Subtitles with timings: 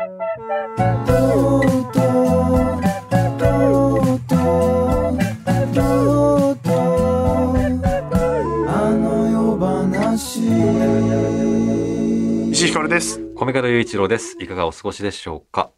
[0.00, 0.06] 石
[12.64, 13.20] 井ひかるです。
[13.36, 14.36] 米門雄一郎です。
[14.40, 15.70] いかがお過ごしでしょうか？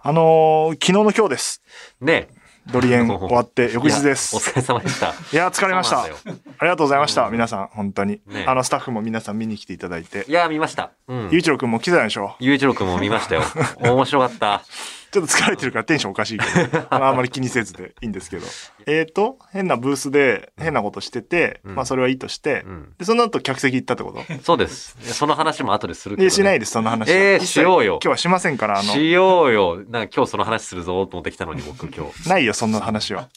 [0.00, 1.62] あのー昨日の今日です。
[2.00, 2.28] ね
[2.70, 4.36] ドリエン終わって翌日です。
[4.36, 5.14] お疲れ様でした。
[5.32, 6.02] いや、疲れました。
[6.02, 7.24] ありがとうございました。
[7.26, 8.20] うん皆さん、本当に。
[8.26, 10.32] ねあの、スタッフも皆さん見に来ていただいてい。
[10.32, 10.90] や、見ました。
[11.08, 11.38] うんゆう。
[11.38, 13.42] いちろうくんも来てたでしょ雄一郎くんも見ましたよ。
[13.80, 14.62] 面白かった。
[15.10, 18.46] ちょっと疲れてるからテンションおかしいけど、 まああんまり気にせずでいいんですけど。
[18.86, 24.22] えーと、変なブースで変なことしてて、うんまあそれはいいとして、うんで、その後客席行ったってこと？
[24.42, 24.96] そうです。
[25.14, 26.30] その話も後でするけど、で、ね。
[26.30, 27.16] しないです、その話は。
[27.16, 29.76] えーしようよ今日はしませんから、あの、しようよ。
[29.88, 32.28] なんか今日その話するぞと思ってきたのに僕今日。
[32.28, 33.28] ないよ、そんな話は。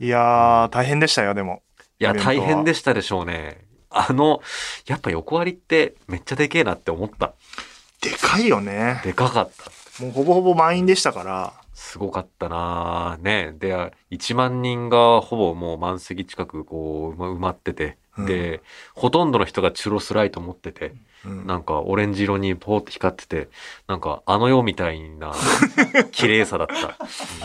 [0.00, 1.62] いやー、大変でしたよ、でも。
[2.00, 3.58] いや、大変でしたでしょうね。
[3.90, 4.42] あの、
[4.86, 7.32] やっぱ横割りってめっちゃでけえなって思った。
[8.00, 9.00] でかいよね。
[9.04, 9.72] でかかった。
[10.00, 11.52] もうほぼほぼ満員でしたから。
[11.74, 13.54] すごかったなぁね。
[13.58, 18.62] で、1万人がほぼもう満席近くこう埋まってて、うんで、
[18.94, 23.48] ほとんどの人がチュロスライト持ってて、うんなんかオレンジ色にポーって光ってて、
[23.86, 25.32] なんかあの世みたいな
[26.10, 26.96] 綺麗さだった。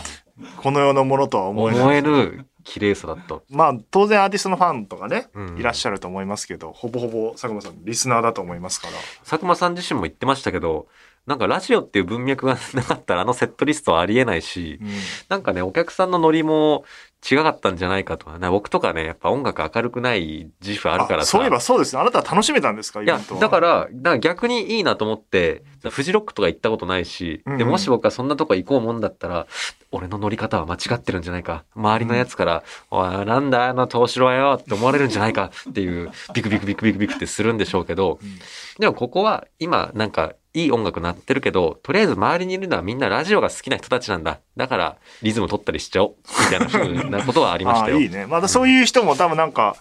[0.58, 1.82] この世のものとは思えない。
[1.82, 3.40] 思えぬ綺麗さだった。
[3.50, 8.94] まあ、当然アーティストのファンとかね、うんいらっしゃると思いますけど、ほぼほぼ佐久間さん、リスナーだと思いますから。
[9.20, 10.88] 佐久間さん自身も言ってましたけど、
[11.26, 14.90] なんかラジオっていう文脈がなかったらあのセットリストはありえないし、うん
[15.30, 16.84] なんかね、お客さんのノリも
[17.32, 21.22] 違かったんじゃないかとか、ね、僕とかね、やっぱ音楽明るくない自負あるからさ。
[21.22, 22.02] あそういえばそうですね。
[22.02, 23.02] あなたは楽しめたんですか？
[23.02, 29.48] イいやだから、だから逆にいいなと思って、フジロックとか行ったことないし、うんうんでもし僕はそんなとこ行こうもんだったら、
[29.92, 31.64] 俺の乗り方は間違ってるんじゃないか。
[31.74, 38.38] 周りのやつから、おい、なんだあの投資はよって思われるんじゃないかっていう、ビクビクビクビクビクってするんでしょうけど、うん
[38.80, 44.40] でもここは今なんかいい音楽鳴ってるけど、とりあえず周りにいるのはみんなラジオが好きな人たちなんだ。
[44.56, 46.16] だからリズム取ったりしちゃおう。
[46.52, 46.58] み
[46.92, 47.98] たいなことはありましたよ。
[47.98, 48.28] あいいね。
[48.28, 49.76] またそういう人も多分なんか、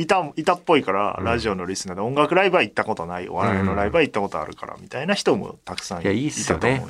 [0.00, 6.84] いた、いたっぽいから、うんラジオのリスナーで音楽ライブは行ったことない、お笑いのライブは行ったことあるから、みたいな人もたくさんいいや、いいっすよね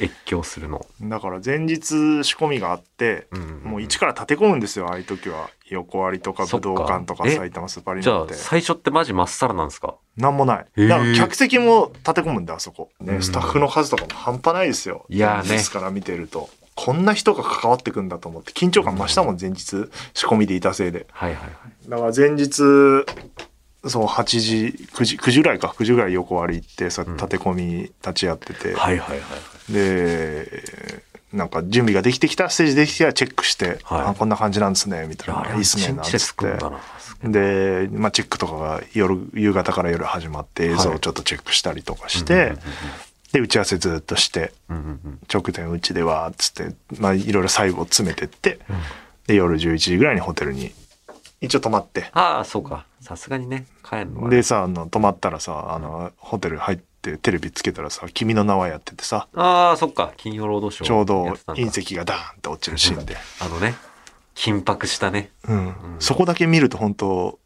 [0.00, 0.86] 越境するの。
[1.02, 5.50] だから前日仕込みがあって、うんもう一から立て込むんですよ、ああいう時は。
[5.68, 7.36] 横割りとか武道館とかえ？
[7.36, 8.34] 埼玉スーパリーじゃあナって。
[8.34, 9.94] 最初ってマジまっさらなんですか？
[10.16, 10.88] なんもない。
[10.88, 12.90] だから客席も立て込むんだ、あそこ。
[13.00, 15.06] ね、うんスタッフの数とかも半端ないですよ。
[15.08, 16.48] いやーね前日から見てると。
[16.74, 21.06] こんな人が関わってくんだと思って、緊張感増したもん、前日仕込みでいたせいで。
[21.10, 21.90] はいはいはい。
[21.90, 22.52] だから前日、
[23.86, 29.24] そう、8時、9時、9時ぐらいか、9時ぐらい横割り行って、そううん立て込み立ち会ってて、はいはいは
[29.70, 29.72] い。
[29.72, 30.64] で、
[31.32, 35.54] なんか準備ができてきた、ステージできてきたらチェックして、はいあ、こんな感じなんですね、みたいな。
[35.54, 37.28] いいっすね、なんつって。
[37.28, 42.54] で、まあ、チェックとかが夜、夕方から夜始まって映像をちょっとチェックしたりとかして、
[43.32, 48.58] で、打ち合わせずっとして、うんうんうん直前うちでは、つって、まあ、いろいろ細部を詰めてって、
[49.28, 50.72] で、夜11時ぐらいにホテルに、
[51.40, 52.84] 一応泊まって、ああ、そうか。
[53.00, 54.36] さすがにね、帰るのはね。
[54.36, 60.12] でさ、あの、泊まったらさ、あの、ホテル入ってテレビつけたらさ、君の名はやっててさ、ああ、そっか。
[60.16, 60.86] 金曜ロードショー。
[60.86, 63.16] ちょうど隕石がダーンって落ちるシーンで。
[63.40, 63.76] あのね、
[64.34, 65.30] 緊迫したね。
[65.48, 65.74] うん。
[66.00, 67.38] そこだけ見ると本当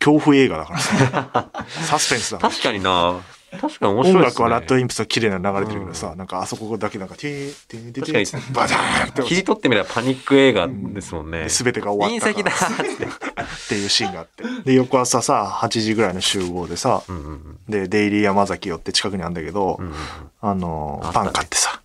[0.00, 1.50] 恐怖映画だからさ。
[1.68, 2.38] サスペンスだ。
[2.38, 3.20] 確かにな。
[3.50, 4.20] 確かに面白いね。
[4.20, 11.44] 音楽はラッドインプスは綺麗なの流れてるけどさ、なんかあそこだけなんか、ティー、ティー、ティー、バダーンって切り取ってみればパニック映画ですもんね。
[11.44, 12.50] で全てが終わった隕石だ
[12.82, 13.04] って。
[13.04, 14.44] っていうシーンがあって。
[14.64, 19.96] で、翌朝さ、8時ぐらいの集合でさ、うんうんうんで、デイリー山崎寄って近くにあるんだけど、うんうんうん
[20.40, 21.80] あのあねパン買ってさ、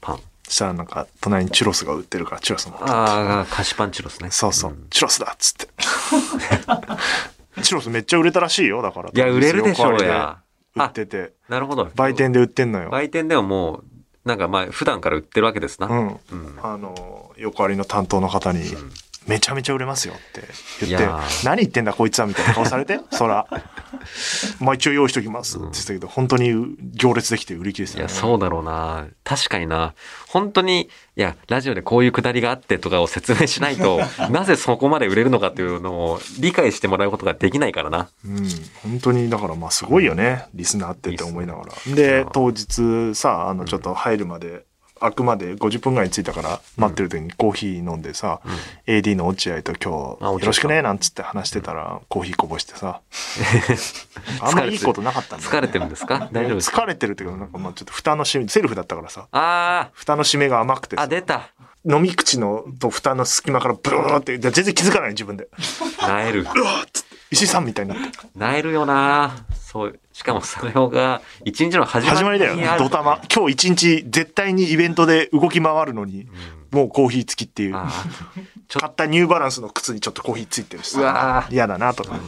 [0.00, 0.20] パン。
[0.44, 2.76] そしたらなんか、隣にチュロスが売ってるから、チュロスも。
[2.80, 4.30] ああ、菓子パンチロスね。
[4.30, 5.68] そうそう、んチュロスだっつって。
[7.62, 9.10] チュロスめっちゃ売れたらしいよ、だから。
[9.12, 10.38] いや、売れるでしょう横や。
[10.86, 11.88] 売ってて、なるほど。
[11.96, 12.90] 売店で売ってんのよ。
[12.90, 13.84] 売店でももう、
[14.24, 15.86] なんかまあ、普段から売ってるわけですな。
[15.86, 16.06] うん。
[16.08, 16.18] うん
[16.62, 18.60] あの、横割りの担当の方に、
[19.28, 20.42] めちゃめちゃ売れますよって
[20.86, 21.06] 言って
[21.44, 23.46] 何言ってんだこいつはみたいな顔されて、 そら。
[24.60, 29.06] まあ一応用意しときますって言ってたけど、本当に行列できて売り切れてたねいや、そうだろうな。
[29.24, 29.94] 確かにな。
[30.28, 38.08] 本当に、いや、ラジオでこういうくだりがあってとかを説明しないと、 なぜそこまで売れるのかっていうのを理解してもらうことができないからな。
[38.24, 38.48] うん、
[38.82, 41.94] 本当にだからまあすごいよね、リスナーってって思いながら。
[41.94, 44.64] で当日さあのちょっと入るまで、
[45.00, 48.40] 開くまで50分ぐらいに着いたから待ってる時にコーヒー飲んでさ、
[48.86, 53.00] AD の落合と今日よろしくねなんつって話してたらコーヒーこぼしてさ。
[54.40, 56.28] あんまいいことなかったんだよ、疲れてるんですか？
[56.32, 56.82] 大丈夫ですか？
[56.82, 59.26] 疲れてるっていうかなんかまあちょっと蓋の閉めセルフだったからさ。
[59.32, 61.50] あ蓋の閉めが甘くてあ、出た。
[61.88, 65.48] 飲み口のと蓋の隙間からブルーってで全然気づかない自分で。
[66.02, 66.44] なえる。
[67.30, 68.18] 石井さんみたいになって。
[68.36, 69.98] なえるよなそう。
[70.12, 72.76] しかもそれが、一日の始まり始まりだよにあ。
[72.76, 73.20] るドタマ。
[73.32, 76.26] 今日一日絶対にイベントで動き回るのに、
[76.70, 77.76] もうコーヒー付きっていう。
[78.68, 81.46] 買ったニューバランスの靴にちょっとコーヒーついてるしさ。
[81.50, 82.18] 嫌だなとか。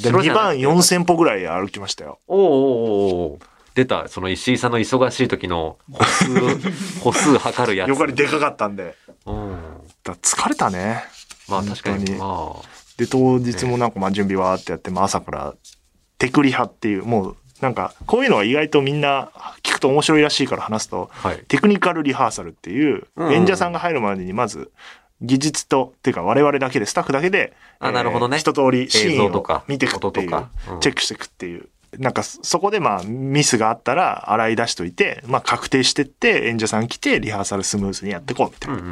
[0.00, 2.18] で、2万白じゃなくて4千歩ぐらい歩きましたよ。
[2.28, 3.38] おうおうおうおう
[3.74, 6.24] 出た、その石井さんの忙しい時の歩数、
[7.00, 7.88] 歩数測るやつ。
[7.88, 8.96] 横にでかかったんで。
[9.26, 9.58] うん。
[10.02, 11.04] だ疲れたね。
[11.48, 12.16] まあ確かに。
[12.16, 12.85] 本まあ。
[12.96, 15.54] で、当日もなんかまあ準備わーってやって、まあ朝から、
[16.18, 19.30] テクリ派っていう、もう、なんか、こういうのは意外とみんな
[19.62, 21.38] 聞くと面白いらしいから話すと、はい。
[21.48, 23.32] テクニカルリハーサルっていう、うん。
[23.32, 24.70] 演者さんが入るまでにまず、
[25.22, 28.38] 技術と、っていうか我々だけで、スタッフだけで、あなるほどね。
[28.38, 30.80] 一通りシーンを見ていくっていう音とか、うん。
[30.80, 31.68] チェックしていくっていう。
[31.98, 38.82] なんか、そこでまあ、ミスがあったら洗い出しといて、まあ、確定してって、演者さん来て、リハーサルスムーズにやっていこうみたいな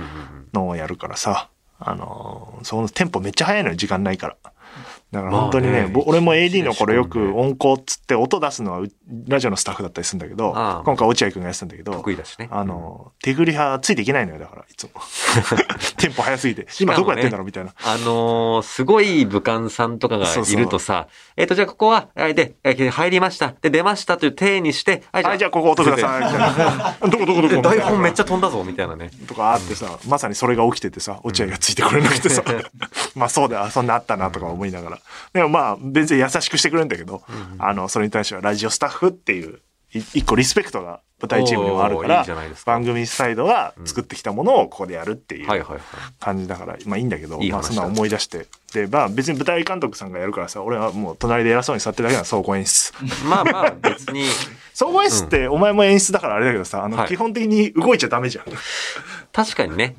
[0.55, 1.49] のをやるからさ、
[1.85, 4.54] あのーそのテンポめっちゃ速いのよ、時間ないから。
[5.15, 8.89] だから本当にね、まあねぼ俺も AD の頃よく音効っつって音出すのはう
[9.29, 12.49] ラジオのスタッフだったりするんだけどああ、今回落合くんがやってたんだけど、得意だしね。
[12.51, 14.91] あの、手繰り派ついていけないのよ、だから、いつも。
[15.99, 16.67] テンポ速すぎて。
[16.81, 17.73] 今どこやってんだろうみたいな。
[17.85, 21.07] あのーすごい武漢さんとかがいるとさ、
[21.37, 23.55] えっ、と、じゃあここは、あで、えー入りました。
[23.61, 26.97] で、出ましたという体にして、はい、はい、じゃあここ音ください、みたいな。
[27.09, 27.63] どこどこどこ？
[27.63, 28.25] 台本めっちゃ。
[28.25, 29.11] ゃ飛んだぞ、みたいなね。
[29.29, 32.43] とかあってさ、まさにそれが起きててさ、落合がついてこれなくてさ、
[33.15, 34.99] まあそうだ、そんなあったなとか思いながら。
[35.33, 37.23] でもまあ、全然優しくしてくれるんだけど、
[37.59, 39.61] あの、それに対してはラジオスタッフっていう、
[39.93, 42.27] い一個リスペクトが舞台チームにもあるから
[42.67, 45.81] 番組サイドが作ってきたものをここでやるっていうはいはいはい。
[46.21, 48.47] 感じだから、まあいいんだけど、まあそんな思い出して。
[48.73, 52.93] で、まあ別に舞台監督さんがやるからさ、俺はもう隣で偉そうに座ってるだけなの、総合演出。
[53.29, 54.27] まあまあ、別に、
[54.75, 58.45] 総合演出ってお前も演出だからあれだけどさ、あの、はい基本的に動いちゃダメじゃん。
[59.33, 59.95] 確かにね。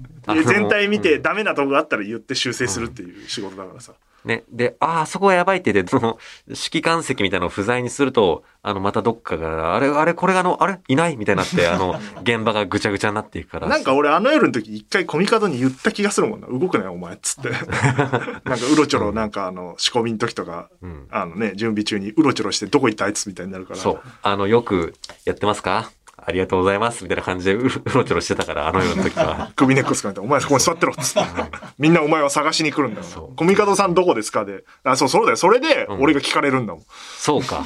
[0.46, 3.94] 全体見てうんダメなとこがあったら言って修正するっていう仕事だからさ。
[4.26, 4.44] ね。
[4.52, 6.18] で、ああ、そこはやばいって言って、その、
[6.48, 10.80] 指揮官席みたいなのを不在にすると、あの、またどっかが、あれ、あれ、これがあの、あれ？
[10.88, 11.18] いない？
[11.18, 13.68] みたいになって、あの、 現場がぐちゃぐちゃになっていくから。
[13.68, 16.48] なんか俺あの夜の時一回コミカドに言った気がするもんな。
[16.48, 17.50] 動くなよお前っつって。
[17.52, 23.80] なんかうろちょろなんかあの仕込みの時とか、うんあのね、準備中にうろちょろしてどこ行ったあいつみたいになるから。
[23.80, 24.02] そう。
[24.24, 24.96] あの、よく
[25.26, 25.92] やってますか？
[26.28, 27.04] ありがとうございます。
[27.04, 29.52] みたいな感じでうろちょろしてたから、あの夜の時は。
[29.56, 31.30] 首根っこつかめて、お前そこに座ってろっつって。
[31.78, 33.34] みんなお前を探しに来るんだよ。
[33.36, 34.64] コミカドさんどこですかで。
[34.84, 35.38] あ、そう、そうだよ。
[35.38, 36.84] それでうん俺が聞かれるんだもん。
[37.18, 37.66] そうか。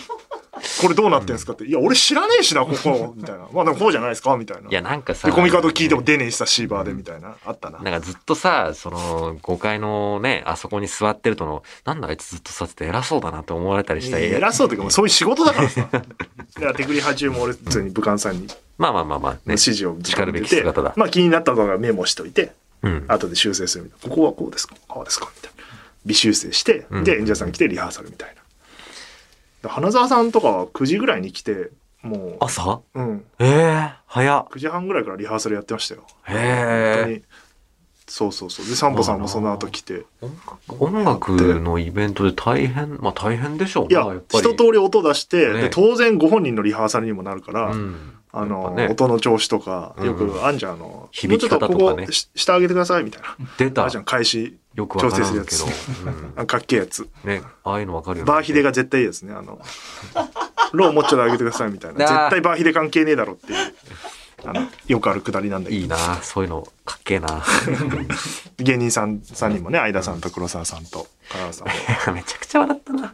[0.81, 1.65] これどうなってんすかって。
[1.65, 3.13] いや、俺知らねえしな、ここ。
[3.17, 3.47] みたいな。
[3.51, 4.69] まあでもこうじゃないですかみたいな。
[4.69, 5.27] いや、なんかさ。
[5.27, 7.35] で、コミカド聞いても出ねえしさ、シーバーでみたいな。
[7.45, 7.79] あったな。
[7.79, 14.25] なんかずっとさ、その、5階のね、あそこに座ってるとの、なんだあいつずっと座ってて偉そうだなって思われたりしたり。
[14.25, 15.87] 偉そうというか、もうそういう仕事だからさ。
[15.91, 16.03] だか
[16.59, 18.47] ら、手繰り派中も俺、普通に武漢さんに
[18.79, 19.39] まあまあまあまあ、ね。
[19.47, 20.93] 指示を叱るべきて姿だ。
[20.95, 23.05] まあ気になった動画メモしといて、うん。
[23.07, 24.15] 後で修正するみたいな。
[24.15, 25.63] ここはこうですかこうですかみたいな。
[26.05, 28.38] 微修正して、うんで、演者さん来てリハーサルみたいな。
[29.61, 31.71] で花澤さんとかは9時ぐらいに来て、
[32.01, 32.81] もう、朝？
[32.93, 34.47] うん、ええ早っ。
[34.51, 36.03] 9時半ぐらいからリハーサルやってましたよ。
[36.23, 37.13] 本当へえ。
[37.15, 37.23] に。
[38.07, 38.65] そうそうそう。
[38.65, 40.05] で、サンボさんもその後来て。
[40.79, 44.21] 音楽のイベントで大変、まあ大変でしょうな、いや。
[44.29, 48.13] 一通り音出して、ねで当然ご本人のリハーサルにもなるから、うん。
[48.31, 53.35] あの、ね音の調子とか、うんよくあんじゃん、あの、響き方とかねもうちょっとここし下上げてくださいみたいな。
[53.57, 54.57] 出たあるじゃん、開始。
[54.79, 57.09] よくわかうんあかっけえやつ。
[57.25, 58.31] ね、ああいうのわかるよね。
[58.31, 59.33] バーヒデが絶対いいですね。
[59.33, 59.59] あの、
[60.71, 61.99] ローもうちょっと上げてくださいみたいな。
[61.99, 63.73] 絶対バーヒデ関係ねえだろっていう。
[64.45, 65.81] あの、よくあるくだりなんだけど。
[65.81, 67.43] いいなそういうの、かっけえな
[68.57, 73.13] 芸人さん、3人もね、相田さんと黒沢さんと、香川さんも めちゃくちゃ笑ったな。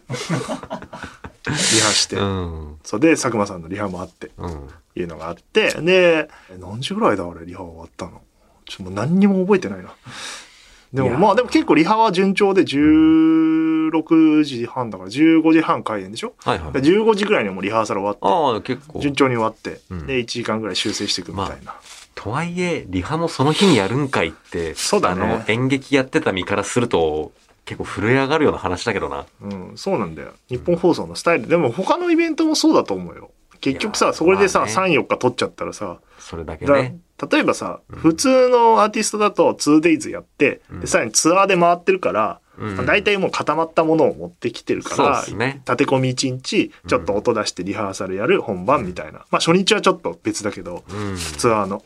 [1.47, 2.77] リハして、うん。
[2.83, 4.69] そうで、佐久間さんのリハもあって、うん。
[4.95, 8.21] いうのがあって、で、え何時ぐらいだあれ、リハ終わったの？
[8.67, 9.93] ちょっともう何にも覚えてないな。
[10.95, 16.33] でもまあでも結構リハは順調で16時半だから15時半開演でしょ？
[16.39, 16.71] はいはい。
[16.73, 18.99] で ?15 時ぐらいにはもうリハーサル終わって、ああ、結構。
[18.99, 21.75] 順調に終わって、うんで、1時間ぐらい修正していくみたいな。
[22.15, 27.31] とはいえ、リハもその日にやるんかいって、そうだねあの、演劇やってた身からすると、
[27.65, 29.25] 結構震え上がるような話だけどな。
[29.41, 30.33] うん、そうなんだよ。
[30.49, 31.47] 日本放送のスタイル。
[31.47, 33.31] でも他のイベントもそうだと思うよ。
[33.59, 36.97] 結局さ、そこでさ、まあね3、4日撮っちゃったらさ、それだけだね。
[37.31, 49.19] 例えばさ、うん普通のアーティストだと 2days やって、さらにツアーで回ってるから、うんまあ大体もう固まったものを持ってきてるから、ね立て込み1日、ちょっと音出してリハーサルやる本番みたいな。
[49.31, 51.17] まあ初日はちょっと別だけど、うん。
[51.17, 51.83] ツアーの。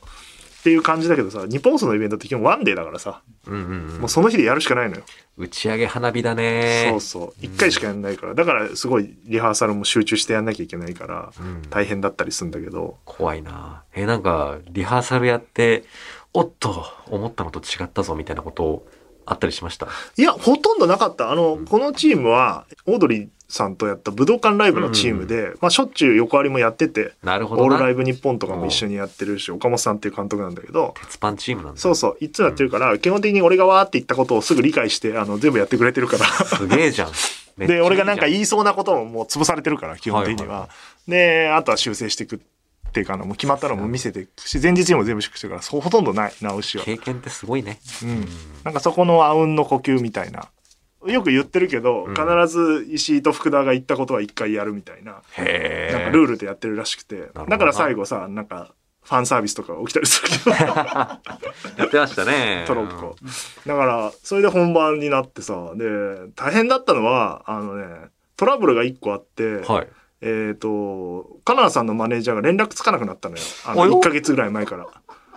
[0.60, 3.62] っていう感じだけどさ、日本放送のイベントって基本ワンデーだからさ、うんうん
[3.94, 5.04] うんもうその日でやるしかないのよ。
[5.38, 6.88] 打ち上げ花火だね。
[6.92, 7.34] そうそう。
[7.42, 8.36] 一回しかやんないから。
[8.36, 13.84] だからすごいリハーサルも集中してやんなきゃいけないから、うん大変だったりするんだけど、怖いな。
[13.96, 15.86] え、なんか、リハーサルやって、
[16.34, 18.86] おっと、思ったのと違ったぞ、みたいなこと
[19.30, 19.88] あったりしました？
[20.18, 21.32] いや、ほとんどなかった。
[21.32, 27.68] あの、このチームは、オードリーさんとやった武道館ライブのチームで、まあ、しょっちゅう横割りもやってて、なるほどな。
[27.68, 31.80] オールライブ日本とかも一緒にやってるし、岡本さんっていう監督なんだけど、鉄板チームなんだ。
[31.80, 36.26] そうそう、いつもやってるから、基本的に俺がわーって言ったことをすぐ理解して、あの、全部やってくれてるから。
[36.26, 37.12] すげえじゃん。
[37.58, 40.54] で、俺がなんか言いそうなことももう潰されてるから、基本的には。
[40.54, 40.70] はいは
[41.08, 42.40] で、あとは修正していく
[42.90, 46.84] っていうか、あのもう決まったのも見せていくし、前日にも全部してるから、そうほとんどない、直しは。
[46.84, 47.80] 経験ってすごいね。
[48.04, 48.26] うん。
[48.64, 50.50] なんかそこのあうんの呼吸みたいな。
[51.06, 55.94] よく言ってるけど、うん必ず石井と福田が言ったことは一回やるみたいな、へえ。
[55.94, 61.22] なんかルールでやってるらしくて、ほどなだから最後さ、なんか、ファンサービスとか起きたりするけど、 や
[61.86, 62.66] ってましたね。
[62.68, 63.16] トロッコ。
[63.66, 65.86] だから、それで本番になってさ、で、
[66.36, 69.88] 大変だったのは、あのね、トラブルが一個あって、うんはい。
[70.22, 73.44] えっ、と、カナダさんのマネージャーが連絡つかなくなったのよ。
[73.66, 74.88] あの、およ？1ヶ月ぐらい前から。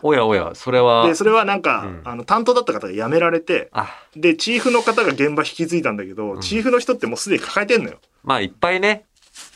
[0.03, 1.07] おやおや、それは。
[1.07, 7.99] で、それはなんか、うんあの、担当だった方が辞められて、あ、で、チーフの方が現場引き継いだんだけど、んチーフの人ってもうすでに抱えてんのよ。
[8.25, 9.05] まあいっぱいね、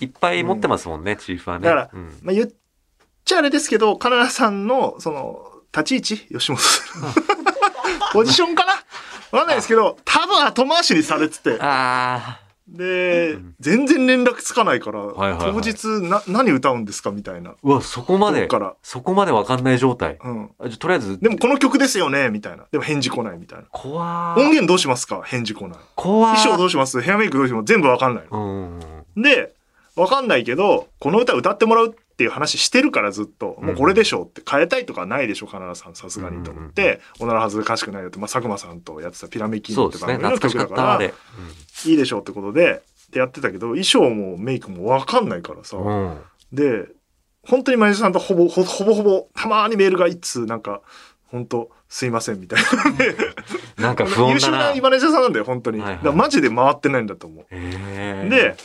[0.01, 1.65] いっぱい持ってますもんね、チーフはね。
[1.65, 2.51] だからうんまあ、言っ
[3.25, 6.29] ちゃあれですけど、カナダさんの、その、立ち位置？
[6.29, 7.15] 吉本さん。
[8.15, 8.73] ポジションかな？
[9.33, 11.59] わかんないですけど、多分後回しにされてて。
[11.61, 17.51] あで、ん全然連絡つかないから、はいはいはい当日な、何歌うんですかみたいな。
[17.51, 17.55] ー。
[17.63, 20.19] うわ、そこまでから、そこまでわかんない状態。
[20.23, 20.51] うん。
[20.59, 22.65] あじゃあとりあえず、でもこの曲ですよねみたいな。
[22.73, 23.67] でも返事来ないみたいな。
[23.71, 25.23] 怖ー音源どうしますか？
[25.25, 25.79] 返事来ない。
[25.95, 27.01] 怖ー衣装どうします？
[27.01, 27.65] ヘアメイクどうします？
[27.67, 28.39] 全部わかんないの。
[28.39, 28.81] うん
[29.17, 29.55] うんで、
[29.95, 34.43] わかんないけど、この歌歌ってもらうっていう話してるからずっと、もうこれでしょって。
[34.49, 35.95] 変えたいとかないでしょ、カナダさん。
[35.95, 36.43] さすがに。
[36.43, 39.99] と思って、おならはずかしくないよって、まあ、佐久間さんとやってたピラミッキーノって。
[39.99, 41.13] 番組の曲だから、れ。
[41.85, 45.77] いいでしょうってことで、でやってたけど、衣装もメイクもわかんないからさ、
[46.53, 46.89] で、
[47.43, 50.83] 本当にマネージャーさんとほぼ、ほほぼほぼ、たまにメールが一通、なんか、
[51.29, 52.93] 本当すいませんみたいな。
[52.97, 53.17] で
[53.79, 54.33] なんか不穏だな。
[54.35, 55.81] 優秀なマネージャーさんなんだよ、本当に。
[55.81, 56.15] はいはい。
[56.15, 57.47] マジで回ってないんだと思う。
[57.51, 58.57] で、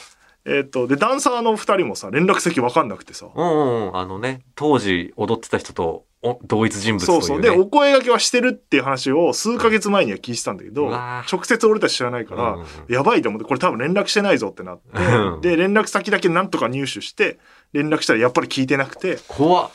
[0.45, 3.27] えっ、と、で、ダンサーの二人もさ、連絡先わかんなくてさ。
[3.33, 7.25] うんうんうん、あのね、当時踊ってた人とお同一人物という、ね。
[7.25, 7.41] そうそう。
[7.41, 10.89] で、お声掛けはしてるっていう話を数ヶ月前には聞いてたんだけど、
[11.31, 17.39] 直接俺たち知らないから、うんうんやばいと思って、これ多分連絡してないぞってなってうん、で、連絡先だけなんとか入手して、
[17.73, 19.71] 連絡したらやっぱり聞いてなくて、怖っ。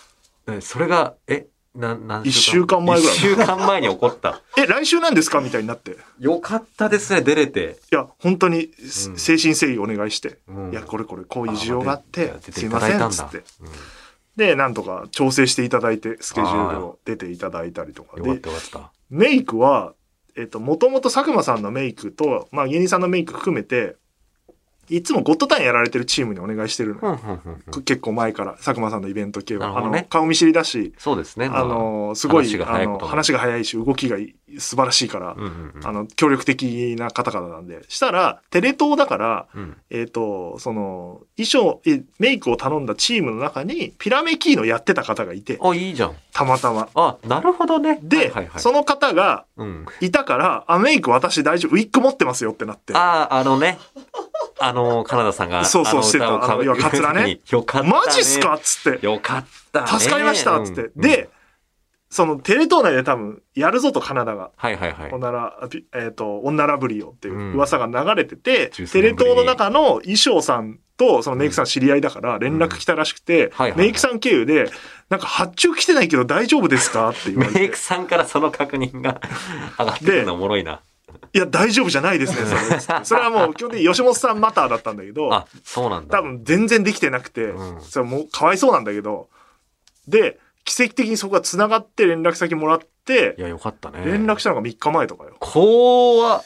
[0.49, 1.47] えそれが、え、
[1.77, 4.43] な、何一週間前ぐらい一週間前に起こった。
[4.57, 5.97] え、来週なんですかみたいになって。
[6.19, 7.79] いよかったですね、出れて。
[7.91, 13.45] や、本当に、うん誠心誠意お願いして、うんいや、これこれ、こういう需要があってすいません、つって。
[14.37, 18.93] で、なんとか調整していただいて、スケジュールを出ていただいたりとかで、たよかった。
[19.11, 19.95] メイクは、
[20.37, 23.97] えっと、もともと佐久間さんのメイクと、まあ芸人さんのメイク含めて、
[24.89, 27.19] いつもゴッドタンやられてるチームにお願いしてるの
[27.85, 29.79] 結構前から、佐久間さんのイベント系は。
[29.79, 31.47] あの、顔見知りだし、そうですね。
[31.47, 34.17] あの、すごい、話があの、話が早いし、動きが
[34.59, 35.37] 素晴らしいから
[35.85, 37.85] あの、協力的な方々なんで。
[37.89, 46.17] したら、テレ東だから、うんえっ、と、その、衣装、えメイクを頼んだチームの中に、ピラメキーノやってた方がいて、あ、いいじゃん。
[46.33, 46.89] たまたま。
[46.95, 47.99] あ、なるほどね。
[48.03, 49.87] で、その方がうん。
[50.01, 52.95] いたから、あ、メイク私大丈夫、ウィッグ持ってますよってなって。
[52.95, 53.79] ああ、あのね。
[54.59, 55.65] あの、カナダさんが。
[55.65, 57.41] そうそうしてたあの要はカツラね。
[57.51, 57.91] よかった、ね。
[57.91, 59.05] マジっすかっつって。
[59.05, 59.87] よかった、ね。
[59.87, 60.83] 助かりましたっつって。
[60.83, 61.29] うんで、、
[62.09, 64.51] そのテレ東内で多分、やるぞとカナダが。
[64.57, 65.19] はいはいはいお。
[65.19, 65.59] なら、
[65.95, 74.71] えっ、と、女ラブリオっていううん噂が流れてて、テレ東の中の衣装さんとそのメイクさん知り合いだから連絡来たらしくて、メイクさん経由で、
[75.11, 77.59] なんか発注来てないけど大丈夫ですかって言われて。
[77.59, 79.21] メイクさんからその確認が
[79.79, 80.81] 上がってくるのおもろいな。
[81.33, 83.05] いや、大丈夫じゃないですね、それ。
[83.05, 86.19] それはもう 基本的に吉本さんマターだったんだけど、あ、そうなんだ。
[86.19, 89.29] 多分全然できてなくて、うんそれはもうかわいそうなんだけど、
[90.09, 94.03] で、奇跡的にそこが繋がって連絡先もらってい、や、よかったね。
[94.05, 95.37] 連絡したのが3日前とかよ。
[95.39, 96.45] 怖っ。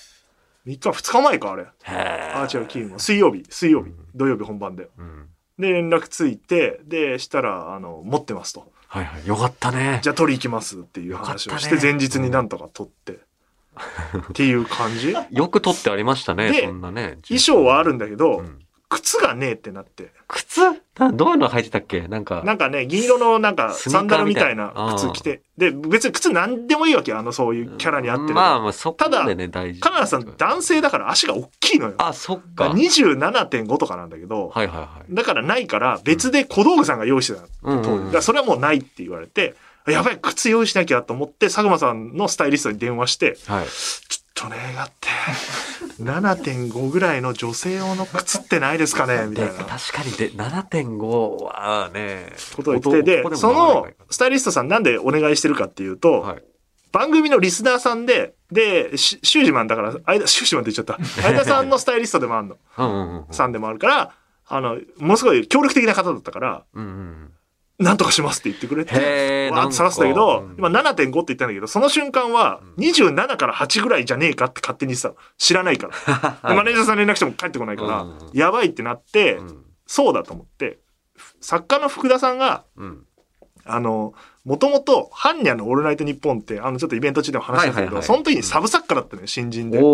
[0.67, 1.63] 3日、2日前か、あれ。
[1.63, 2.33] へえ。
[2.35, 2.99] あ、違う、金は。
[2.99, 4.91] 水曜日、水曜日、土曜日本番で。
[4.99, 5.29] うん。
[5.59, 8.71] で、連絡ついて、で、したら、あの、持ってますと。
[8.89, 9.27] はいはい。
[9.27, 10.01] よかったね。
[10.03, 13.21] じゃあ取り行きますっていう話をして、前日になんとか取って。
[14.31, 15.15] っていう感じ？
[15.31, 17.19] よく撮ってありましたね、でそんなね。
[17.29, 18.59] 衣装はあるんだけど、うん
[18.93, 20.11] 靴がねえってなって。
[20.27, 20.61] 靴？
[20.99, 22.09] などういうの履いてたっけ？
[22.09, 22.43] なんか。
[22.45, 25.43] なんかね、銀色のなんかサンダルみたいな靴着て。
[25.57, 28.35] で、別に靴なんでもいいわけよあの、そういうキャラに合ってる。
[28.35, 29.81] まあまあ、そこまでね、大事。
[29.81, 31.95] カナダさん男性だから足が大きいのよ。
[31.99, 32.65] あ、そっか。
[32.71, 35.15] はい27.5とかなんだけど、はいはい。
[35.15, 37.77] だからないから別で小道具さんが用意してたの。
[37.77, 39.55] うんだからそれはもうないって言われて、
[39.87, 43.67] やばい、靴用意しなきゃと思って、佐久間さんのスタイリストに電話して、はい。
[43.67, 45.09] ちょっとね、がって、
[46.03, 49.27] 7.5ぐらいの女性用の靴ってないですかね？
[49.27, 56.43] みたで、いな確かにで、7.5はね、ことを言って、で、そのスタイリストさんなんでお願いしてるかっていうと、はい。
[56.93, 61.05] 番組のリスナーさんで、で、しシュージマンだから、間、シュージマンって言っちゃった。
[61.23, 62.57] 相田さんのスタイリストでもあるの。
[62.79, 63.33] うんうんうん。
[63.33, 64.13] さんでもあるから、
[64.49, 67.31] あの、ものすごい協力的な方だったから、うんうん
[67.81, 75.17] なんとかしますって言ってくれて、わーって探したけど、今7.5って言ったんだけど、その瞬間は27から8ぐらいじゃねえかって勝手に言ってたの。
[75.39, 76.39] 知らないから。
[76.51, 80.79] でマネージャーさんに連絡しても帰ってこないから、やばいってなって、うんそうだと思って、
[81.41, 83.07] 作家の福田さんが、うん。
[83.65, 89.79] あの、もともと、ハンニャのオールナイトニッポンって、あの、ちょっとイベント中でも話したんだけど、その時にサブ作家だったのよ、新人で。
[89.79, 89.87] だか。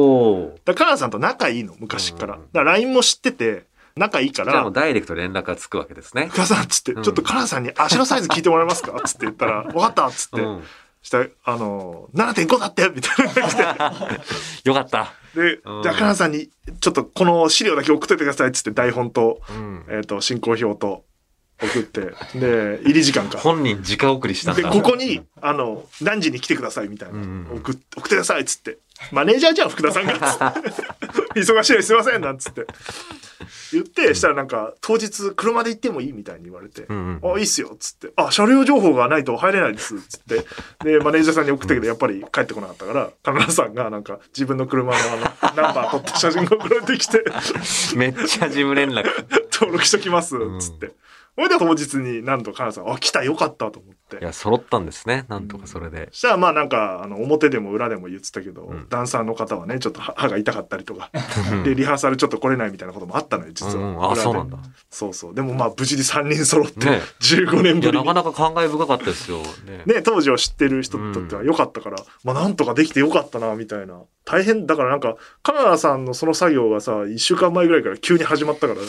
[0.67, 2.35] ら、カナダさんと仲いいの、昔から。
[2.35, 3.65] うんだから、LINE も知ってて、
[3.97, 6.27] 仲いいからじゃあもう、ダイレクトで連絡がつくわけですね。
[6.27, 8.93] 福田さんっつって、うんちょっとカナダさんに足のサイズ聞いてもらえますか？
[9.05, 10.63] つって言ったら、 分かったっつって、うん。
[11.03, 13.63] したら、あの、7.5だってみたいな感じで。
[14.65, 15.13] よかった。
[15.35, 16.51] で、うんじゃあ、カナダさんに、
[16.81, 19.85] ちょっとこの資料だけ送っといてくださいっつって、台本と、うん。
[19.89, 21.05] えっ、と、進行表と
[21.63, 23.39] 送って、で、入り時間か。
[23.39, 24.71] 本人直送りしたんで、だ。
[24.71, 27.15] ここに、あの、何時に来てくださいみたいな。
[27.15, 28.79] うん送ってくださいっつって。
[29.13, 30.15] マネージャーじゃん、福田さんが。
[31.35, 32.67] 忙しいのにすいません、なんつって。
[33.73, 36.87] 言って、したらなんか、当日車で行ってもいいみたいに言われて。
[36.89, 38.13] うんうんあ、いいっすよ、つって。
[38.17, 40.47] あ、車両情報がないと入れないです、つって。
[40.85, 47.25] で、マネージャーさんに送ったけど、やっぱり帰ってこなかったから、カナダさんがなんか、自分の車のあの、 ナンバー撮った写真が送られてきて、
[47.97, 49.05] めっちゃ事務連絡。
[49.53, 50.93] 登録しときます、うんつって。
[51.37, 54.23] それで当日になんとカナダさん、あ、来た、よかったと思ってい。
[54.23, 55.27] や、揃ったんですね。
[55.29, 56.09] なんとかそれで。
[56.11, 61.11] そしたらまあなんかあの表でも裏でも言ってたけど、んダンサーの方はねちょっと歯歯が痛かったりとか
[61.65, 64.59] でリハーサルちょっと来れないみたいなこともあったのよ実は、うんうんあ、そうなんだ。
[64.89, 69.43] そうそうでもまあ無事に3人揃ってね15年ぶりになかなか感慨深かったですよ。
[69.67, 69.83] ね。
[69.85, 78.81] ね当時を知ってる人にとっては良かったから、まあなんとかできて良かったなみたいな大変だからなんかカナダさんのその作業がさ1週間前ぐらいから急に始まったから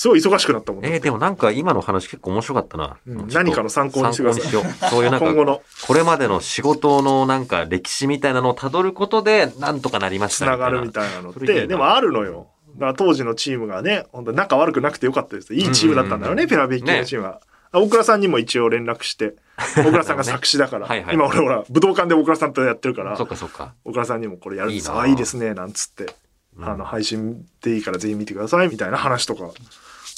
[0.00, 0.94] すごい忙しくなったもんね。
[0.94, 2.96] えーでもなんか今の話結構面白かったな。
[3.06, 3.28] うん。
[3.28, 4.90] 何かの参考にしてください参考にしよう。
[4.90, 10.64] そういうなんか、今後のこれまでの仕事のなんか歴史みたいなのを辿ることで、なんとかなりましつたみたいな。
[10.64, 12.46] ながるみたいなのってでもあるのよ。
[12.76, 15.52] だから当時のチームがね本当仲悪くなくてよかったです。
[15.52, 17.42] いいチームだったんだよね、うんペラベッキのチームは、
[17.74, 19.34] 大倉さんにも一応連絡して
[19.76, 20.86] 大倉さんが作詞だから。
[20.88, 23.74] はいはい今俺ほら武道館で大倉さんとやってるからそっかそっか。
[23.84, 24.88] 大倉さんにもこれやるんです。
[24.88, 25.06] いいなあ。
[25.06, 26.14] いいですねなんつって、
[26.56, 26.64] うん。
[26.64, 29.50] あの配信でいいから全員見てくださいみたいな話とか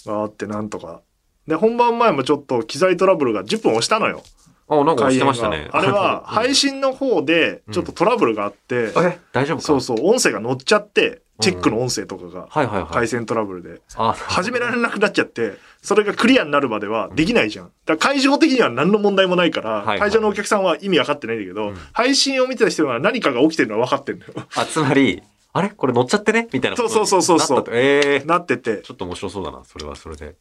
[0.07, 1.01] があってなんとか。
[1.47, 4.23] で本番前もちょっと機材トラブルが10分押したのよ。
[4.69, 5.69] あ、なんか押してました開ね。
[5.73, 9.63] あれは配信の方でちょっとトラブルがあって、え、大丈夫か？
[9.63, 12.95] そうそう音声が乗っちゃってチェックの音声とかがはいはいはい。
[12.95, 13.81] 回線トラブルで。
[13.97, 17.73] あ、始められなくなっちゃってそれがクリアになるまではできないじゃん。
[17.85, 19.99] だから会場的には何の問題もないから、はいはい。
[19.99, 21.77] 会場のお客さんは意味分かってないんだけど、うん。
[21.93, 24.47] 配信を見てた人は何かが起きてるのは分かってるのよ。
[24.55, 25.23] あ、つまり、
[25.55, 25.69] あれ？
[25.71, 26.49] これ乗っちゃってね？
[26.53, 27.75] みたいなことにそうそうそうそうそう。
[27.75, 28.79] ええなってて。
[28.83, 30.37] ちょっと面白そうだな、それはそれで。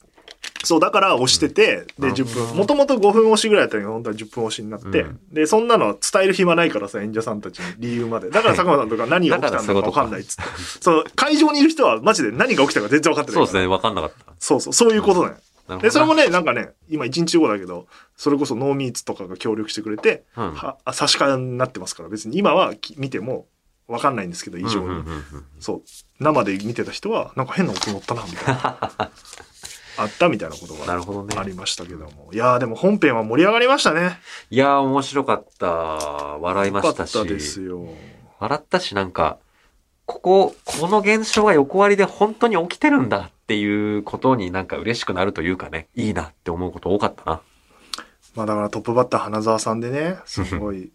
[0.64, 2.58] そうだから押してて、で10なるほど分。
[2.58, 5.20] もともと5分押しぐらいだったけど本当は10分押しになって、うん。
[5.32, 8.30] でそんなのは伝える暇ないからさ演者さんたちに理由まで。
[8.32, 10.44] だから佐久間さんとか何が起きたんだか分かんないっつって。
[10.80, 14.34] そう会場にいる人はマジで何が起きたか全然分かってないそうですね、わかんなかった。
[14.40, 15.82] そうそうそういうことだよなるほどな。
[15.82, 20.54] でそれもねなんかね今1日後だけどそれこそノーミーツとかが協力してくれて、うん。
[20.54, 22.10] はあ差し替えになってますから。
[22.10, 23.48] 別に今はき見ても
[23.92, 25.06] 分かんないんですけど異常に、うんうんうん。
[25.06, 25.82] うんそう。
[26.20, 28.92] 生で見てた人はなんか変な音乗ったなみたいな。
[29.98, 32.30] あったみたいなことがありましたけども。
[32.34, 34.20] いやーでも本編は盛り上がりましたね。
[34.50, 35.68] いやー、面白かった。
[35.68, 37.28] 笑いましたし。
[37.28, 37.88] ですよ。
[38.40, 39.38] 笑ったし、なんか、
[40.06, 47.42] ここ、この現象が横割りで本当に起きてるんだっていうことになんか嬉しくなるというかね、いいなって思うこと多かったな。
[48.36, 50.92] まあだからトップバッター花澤さんでねすごいい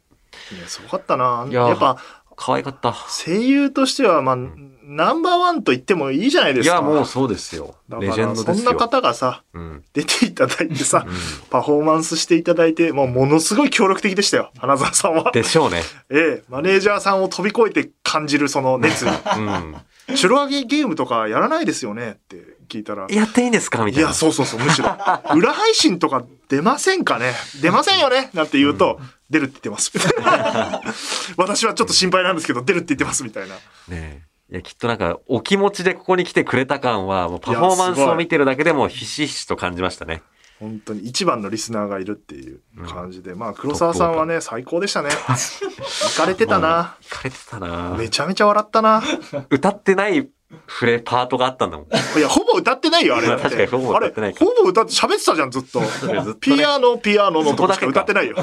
[0.60, 1.46] や すごかったな。
[1.50, 1.98] やっぱ
[2.36, 2.92] 可愛かった。
[2.92, 4.36] 声優としてはまあ、
[4.82, 7.74] ナンバーワンと言ってもいいじゃないですかいや、もうそうですよ。
[7.88, 8.72] だレジェンドですよ。
[8.72, 9.84] な方がさうん。
[9.92, 11.14] 出ていただいてさ、うん
[11.50, 15.32] パフォーマンスしていただいて、もうものすごい協力的でしたよ、花澤さんは。
[15.32, 15.82] でしょうね。
[16.10, 19.08] ええ、マネージャーさんを飛び越えて感じるその熱意。
[19.08, 19.76] うん。
[20.14, 23.06] 白揚げゲームとかやらないですよねって聞いたら。
[23.10, 23.84] やっていいんですか？
[23.84, 24.08] みいたいな。
[24.10, 24.88] や、そうそうそう、むしろ。
[25.36, 27.32] 裏配信とか出ませんかね？
[27.60, 28.30] 出ませんよね？
[28.34, 29.00] なんて言うと、
[29.30, 29.92] 出るって言ってます。
[31.36, 33.54] 私はちょっと心配なんですけど、出るって言ってますみたいな。
[33.54, 40.22] ねえいや、きっとなんか、お気持ちでここに来てくれた感は、もうパフォーマンスを見てるだけでもひしひしと感じましたね。
[40.60, 43.34] 本当に一番のリスナーがいるっていう感じで。
[43.34, 45.10] まあ、黒沢さんはね、最高でしたね。
[45.26, 46.96] 行かれてたな。
[47.02, 49.02] 聞かれてたなめちゃめちゃ笑ったな。
[49.50, 50.28] 歌ってない
[50.66, 51.86] フレパートがあったんだもん。
[52.18, 53.26] いや、ほぼ歌ってないよ、あれ。
[53.28, 55.80] 確かにほぼ歌ってないあれ、ほぼ歌って喋ってたじゃん、ずっと。
[55.80, 58.36] っとねピアノ、ピアノのとこしか歌ってないよ。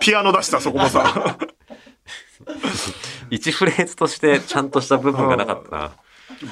[0.00, 1.36] ピアノ出した、そこもさ。
[3.30, 5.92] 一フレーズとしてちゃんとした部分がなかったな。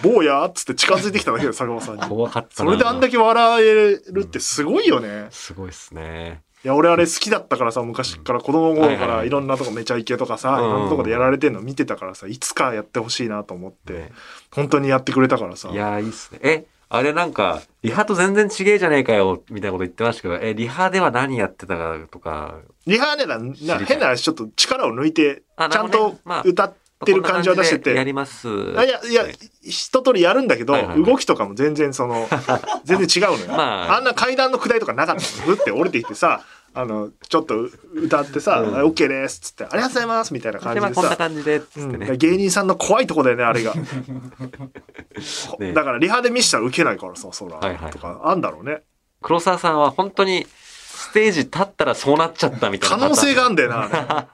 [0.02, 2.02] 坊やっつって近づいてきただけで、坂本さんに。
[2.02, 2.70] 怖かったな。
[2.70, 3.72] それであんだけ笑え
[4.12, 5.26] るってすごいよね。
[5.30, 6.42] すごいっすね。
[6.62, 10.64] いや、俺あれ好きだったからさ、昔から子供の頃からいろんなとこめちゃイケとかさ、うん。
[10.66, 14.12] いろんなとこでやられてんの見てたからさ、いつかやってほしいなと思って、
[14.50, 15.70] 本当にやってくれたからさ。
[15.70, 16.40] いやー、いいっすね。
[16.42, 23.84] え、あれなんか、リハと全然違えじゃねえかよ、みたいなこと言ってましたけど、え、リハでは何やってたかとか、リハねな、りたない。
[23.84, 28.04] 変な話ちょっと力を抜いて、あちゃんと歌ってる感じを出してこんな感じでやて。
[28.04, 28.48] ります。
[28.76, 29.24] あいや、いや、
[29.62, 32.28] 一通りやるんだけど、動きとかも全然その、
[32.84, 33.52] 全然違うのよ。
[33.56, 35.56] まああんな階段の下りとかなかったの。
[35.56, 41.16] ふって降りてきてさ、 あの、ちょっと歌ってさ、うんあ OK ですっつって、ありがとうございますみたいな感で、じでまあこんなさ。
[41.16, 42.16] 感じで、つっ。
[42.16, 43.74] 芸人さんの怖いとこだよね、あれが。
[45.58, 47.58] ねだからリハで見したら受けないからさ、そら、
[47.90, 48.82] とか、あんだろうね。
[49.22, 52.96] 黒沢さんは本当に、ステージ立ったらそうなっちゃったみたいな。
[52.98, 54.26] 可能性があんだよな、あ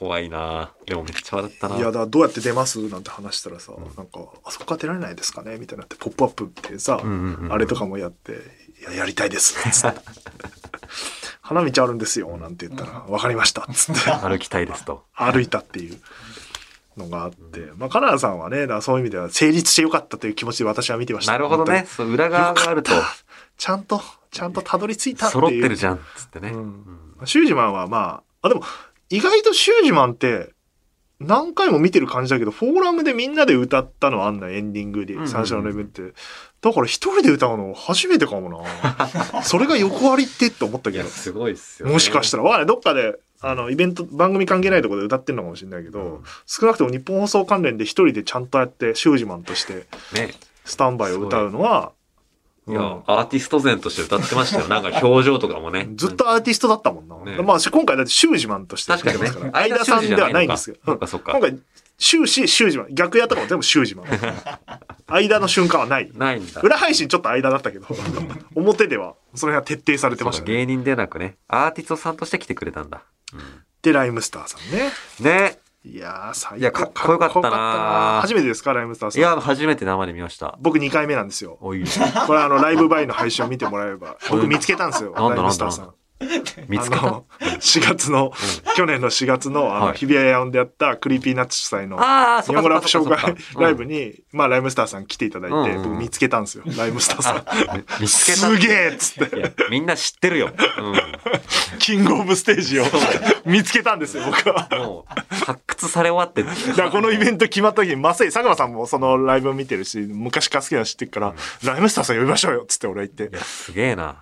[0.00, 1.74] 怖いなでもめっちゃ笑ったな。
[1.74, 1.82] れ。
[1.82, 2.78] いや、だどうやって出ます？
[2.88, 5.58] なんて話したらさ、なんか、あそこから出られないですかね？
[5.58, 8.32] みたいになって、ポップアップってさ、うんうんうんあれとかもやって、
[8.80, 9.54] いや、やりたいです。
[9.70, 10.00] つって。
[11.42, 13.68] 花道あるんですよ、なんて言ったら、わかりました。
[13.74, 14.10] つって。
[14.26, 15.04] 歩きたいですと。
[15.14, 16.00] 歩いたっていう
[16.96, 21.32] のがあって、まあ、カナダさんはね、そういう意味では成立してよかったという気持ちで私は見てました。
[21.32, 21.86] なるほどね。
[21.94, 22.92] そう、裏側があると、
[23.58, 25.42] ちゃんと、ちゃんとたどり着いたっていう。
[25.42, 26.50] 揃ってるじゃん、つってね。
[26.50, 28.62] うんシュージマンはまあ、あ、でも、
[29.10, 30.50] 意外とシュージマンって、
[31.18, 36.14] 何回も見てる感じだけど、フォーラムでみんなで歌ったのあんなエンディングで最初のレベルって。
[36.62, 39.42] だから一人で歌うの初めてかもな。
[39.44, 41.08] それが横ありってって思ったけど。
[41.08, 41.92] すごいっすよ、ね。
[41.92, 42.66] もしかしたら、わかんない。
[42.66, 50.34] どっかで、あの、イベント、番組関係ないところで歌ってるのかもしれないけど、うん少なくとも日本放送関連で一人でちゃんとやって、シュージマンとして、ね。
[50.64, 51.92] スタンバイを歌うのは、
[52.70, 54.68] いや、うんアーティスト前として歌ってましたよ。
[54.68, 55.88] なんか表情とかもね。
[55.96, 57.16] ずっとアーティストだったもんな。
[57.36, 59.64] ねまあ、今回だってシュージマンとして確かにね出てますから。
[59.64, 60.84] 相田さんではないんですけど。
[60.86, 61.40] そっかそっか今。
[61.40, 61.58] 回、
[61.98, 62.86] 終始、シュージマン。
[62.94, 64.06] 逆やったかも全部シュージマン。
[65.06, 66.10] 間の瞬間はない。
[66.14, 66.60] ないんだ。
[66.62, 67.86] 裏配信ちょっと間だったけど、
[68.54, 70.56] 表では、それが徹底されてましたね。
[70.56, 73.02] 芸人でなくね、アーティストさんとして来てくれたんだ。
[73.82, 74.90] で、ライムスターさんね。
[75.20, 75.58] ね。
[75.82, 76.56] いやー、最高。
[76.58, 79.20] いやかっこよかったなか初めてですか、ライムスターさん。
[79.20, 80.58] いや、初めて生で見ました。
[80.60, 81.56] 僕2回目なんですよ。
[81.60, 81.82] おい、
[82.26, 84.16] これあの、ライブバイの配信を見てもらえれば。
[84.30, 85.94] 僕見つけたんですよ、なんだライムスターさん。
[86.68, 88.32] 見つけたあの、4月の、
[88.76, 91.96] 去年の4月の、あの、はい日比谷野音でやったクリーピーナッツ主催の、
[92.42, 97.84] 日本語ラップ紹介ライブに、まあ、ライムスターさん来ていただいて、僕見つけたんですよ、ライムスターさん。
[98.00, 98.38] 見つけた。
[98.38, 100.50] すげえっつって、みんな知ってるよ。
[101.78, 102.84] キングオブステージを
[103.46, 104.68] 見つけたんですよ、僕は。
[104.70, 104.78] うん。
[104.78, 106.42] もう、発掘され終わって。
[106.74, 113.36] だこのイベント決まった時に、まさに佐久間さんもそのライブを見てるし、昔から好きなの知ってるから、ライムスターさん呼びましょうよっつって俺は言って。
[113.38, 114.16] すげえな。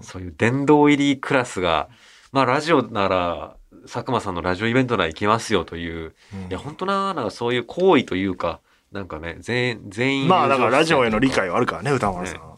[0.00, 1.88] そういう殿堂入りクラスが、
[2.32, 6.14] まあラジオなら、佐久間さんのラジオイベントなら行きますよという、
[6.48, 8.60] いや、本当な、なんかそういう行為というか、
[8.92, 10.28] なんかね、全員、全員。
[10.28, 12.53] まあだからラジオへの理解はあるからね、歌丸さん。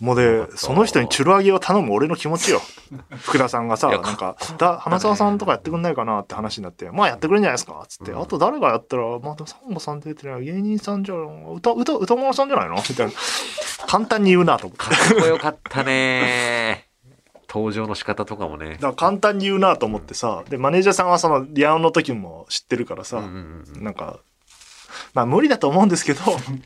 [0.00, 2.60] もうで、その人にチュル揚げを頼む俺の気持ちよ。
[3.20, 6.20] 福田さんがさ、なんか、だ、花沢さんとかやってくんないかな？
[6.20, 7.84] って話になって、まあやってくれるんじゃないですか？
[7.88, 11.14] つって、うんあと誰がやったら、まあでもサンゴさん出てない芸人さんじゃ、
[11.54, 12.76] 歌、歌、歌丸さんじゃないの？
[12.76, 13.12] みたいな。
[13.88, 14.84] 簡単に言うなと思って。
[14.84, 16.86] かっこよかったね。
[17.48, 18.78] 登場の仕方とかもねだ。
[18.78, 24.18] から簡単に言うなと思ってさ、で、マネージャーさんはその、リアンの時も知ってるからさ、うんうんうんなんか、
[25.14, 26.20] まあ無理だと思うんですけど、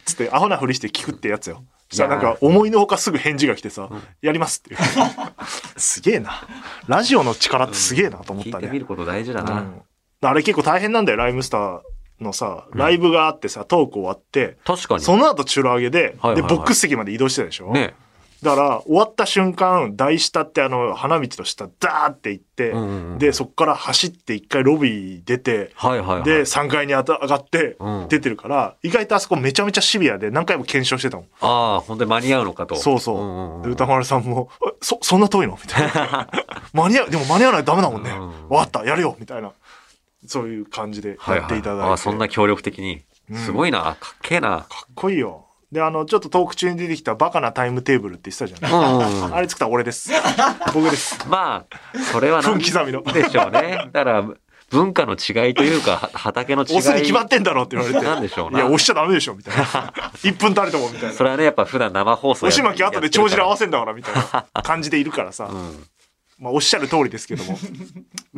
[0.05, 1.63] つってアホなふりして聞くってやつよ。
[1.93, 3.91] そしたらなんか思いのほかすぐ返事が来てさ、
[4.23, 4.81] やりますっていう。
[5.77, 6.47] すげえな。
[6.89, 8.55] ラジオの力ってすげえなと思ったね。
[8.57, 9.53] 聞いてみること大事だな。
[9.53, 9.83] うん
[10.25, 11.81] あれ結構大変なんだよ、ライムスター
[12.21, 15.01] のさ、ライブがあってさ、トーク終わって、確かに。
[15.01, 17.73] その後チュラ上げで、はいはいはいで、ボックス席まで移動してたでしょ？
[17.73, 17.95] ね。
[18.43, 26.25] だから、終わった瞬間、台下ってあの、花道の下、ダーって行って、うんうんうんで、そっから走って一回ロビー出て、はいはいはい。
[26.25, 31.27] で、3階にあた上がってうん出てるから、意外とあそこめちゃめちゃシビアで何回も検証してたもん。
[31.41, 32.75] ああ、本当に間に合うのかと。
[32.75, 33.19] そうそう。
[33.19, 35.59] んんうんで、歌丸さんも、えそ、そんな遠いの？
[35.63, 36.29] みたいな。
[36.73, 38.11] 間に合う、でも間に合わないとダメだもんね。
[38.11, 39.53] うんわかった、やるよみたいな。
[40.27, 41.91] そういう感じではいはいやっていただいて。
[41.91, 43.03] ああ、そんな協力的に。
[43.35, 43.81] すごいな。
[43.83, 44.67] かっけえな。
[44.69, 45.47] かっこいいよ。
[45.73, 50.13] で、あの、ちょっとトーク中に出てきたバカなタイムテーブルって言ってたじゃうんない、うんうん あれ作ったの俺です。
[50.75, 51.27] 僕です。
[51.29, 53.89] まあ、それは分刻みのでしょうね。
[53.91, 54.25] だから、
[54.69, 56.77] 文化の違いというか、は畑の違い。
[56.79, 58.05] 押すに決まってんだろって言われて。
[58.05, 59.63] なんでしょうないや、押しちゃダメでしょみたいな。
[60.23, 61.25] 1分たりともみたいなそ。
[61.25, 63.65] れはね、やっぱ普段生放送や押し巻き後で帳尻合わせ。
[63.65, 65.45] せんだからみたいな感じでいるからさ。
[65.45, 65.87] うん。
[66.39, 67.53] まあ、おっしゃる通りですけども。
[67.53, 67.57] い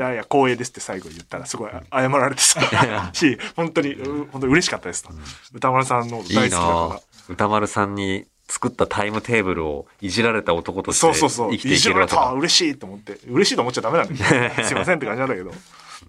[0.00, 2.60] やいや、光栄ですって最後言ったら、すごい謝られてさ。
[3.14, 5.10] し、本当に、う本当に嬉しかったですと。
[5.54, 10.94] 歌丸さんの大好いいきだかな歌丸さんに作ったタイムテーブルをいじられた男とら。
[10.94, 11.50] してそうそうそう。
[11.52, 12.38] 生きていいじられたけるわけだ。
[12.40, 13.18] 嬉しいと思って。
[13.26, 14.64] 嬉しいと思っちゃダメなんだけど。
[14.68, 15.52] すいませんって感じなんだけど。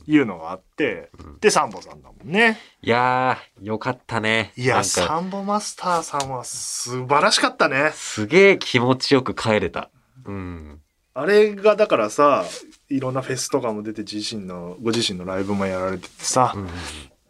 [0.08, 1.10] いうのがあって。
[1.40, 2.60] で、サンボさんだもんね。
[2.82, 4.52] いやー、よかったね。
[4.58, 7.92] いや、サか、ンボマスターさんは素晴らしかったね。
[7.96, 9.90] すげえ気持ちよく帰れた。
[10.26, 10.82] うん。
[11.14, 12.44] あれがだからさ、
[12.90, 16.70] いろんなフェスとかも出て自身の、ご自身のライブもやられててさ、うん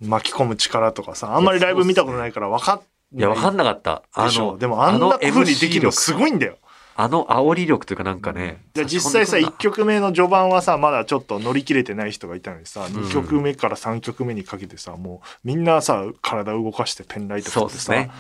[0.01, 2.81] 巻き込む力とかさ、あんまりライブ見たことないから分かっ
[3.15, 4.03] いや、わかんなかった。
[4.13, 6.57] あの、でもあんな風にできるのすごいんだよ。
[6.97, 8.63] あの煽り力というかなんかね。
[8.73, 18.11] で実際さ差し込んで1曲目の序盤はさまだちょっと乗り切れてない人がいたのにさ、ん2曲目から3曲目にかけてさもうみんなさ体動かしてペンライトそ振ってさ、うですね。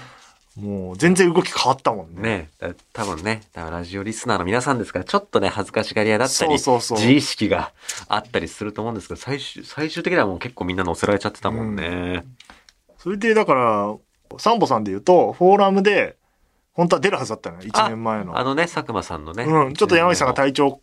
[0.57, 2.21] もう全然動き変わったもんね。
[2.21, 7.73] ねだ多分ね、ラジオリスナーの皆さんですから、ちょっとね、恥ずかしがり屋だったり、そうそうそう自意識が
[8.07, 12.23] あったりすると思うんですけど、最終、最終的にはもう結構みんな乗せられちゃってたもんね。
[12.97, 13.95] それでだから
[14.37, 16.17] サンボさんで言うとフォーラムで
[16.73, 18.37] 本当は出るはずだったのよ1年前の。
[18.37, 19.45] あのね、佐久間さんのね。
[19.45, 20.81] うん、ちょっと山口さんが体調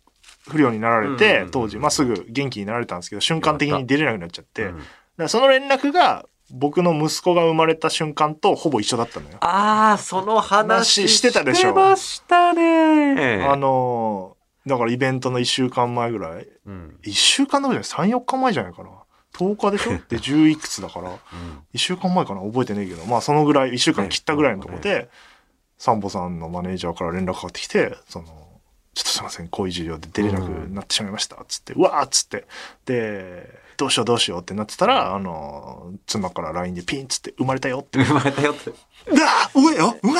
[0.49, 4.81] 不良になられて、うん当時、まあ、すぐ元気になられたんですけど瞬間的に出れなくなっちゃって、うん
[5.27, 9.37] その連絡が僕の息子が生まれた瞬間とほぼ一緒だったのよ。
[9.41, 13.43] ああ、その話話してたでしょしてましたね。
[13.43, 16.97] あのーだからイベントの1週間前ぐらいうん。
[17.03, 18.89] 1週間のじゃない3、4日前じゃないかな。
[19.33, 19.91] 10日でしょ？
[20.09, 21.17] で、10いくつだから、うん。
[21.73, 22.41] 1週間前かな？
[22.41, 25.09] 覚えてねえけど、まあそのぐらい、1週間切ったぐらいのとこで、
[25.77, 28.25] サンボさんのマネージャーから連絡かかってきて、その、
[28.93, 32.45] ちょっとすいません、こういう授業で出れなくなってしまいました、つって、うわーっつって、
[32.85, 38.03] で、どうしようどうしようってなってたら、あの、妻から LINE でピンっつって、生まれたよって。
[38.03, 38.71] 生まれたよって。
[39.05, 40.13] うわ上よ上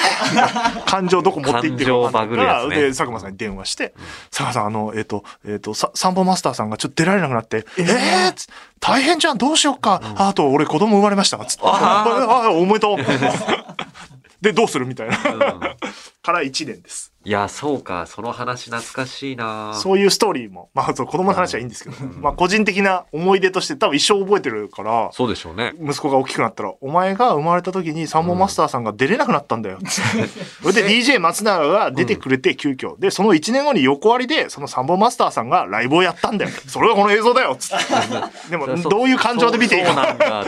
[0.86, 3.94] 感情どこ持っていってるかるやつねで、佐久間さんに電話して、
[4.30, 8.48] 佐久間さん、あの、えっ、と、えっ、と、ササンボマスターさんがちょっと出られなくなって、えー、つ
[8.80, 10.02] 大変じゃん、どうしよっか。
[10.16, 11.62] ああと、俺子供生まれました、つって。
[11.64, 12.04] あ
[12.48, 12.98] あ、おめでとう。
[14.42, 15.18] で、どうするみたいな。
[16.22, 17.13] から1年です。
[17.26, 18.06] いや、そうか。
[18.06, 25.74] その話懐かしいなそういうストーリーも、まあ、そう子供の話はいいんですけど、まあ、個人的な思い出として多分一生覚えてるから、そうでしょうね。
[25.82, 29.80] 息子が大きくなったら、お前が生まれた時にサンボマスターさんが出れなくなったんだよ。
[30.62, 33.00] それで DJ 松永が出てくれて急遽。
[33.00, 36.52] で、その1年後に横割りで、そのサンボマスターさんがライブをやったんだよ。
[36.68, 38.52] それがこの映像だよつって。
[38.52, 39.94] でも、そどういう感情で見ていいか。
[39.94, 40.46] なんだ。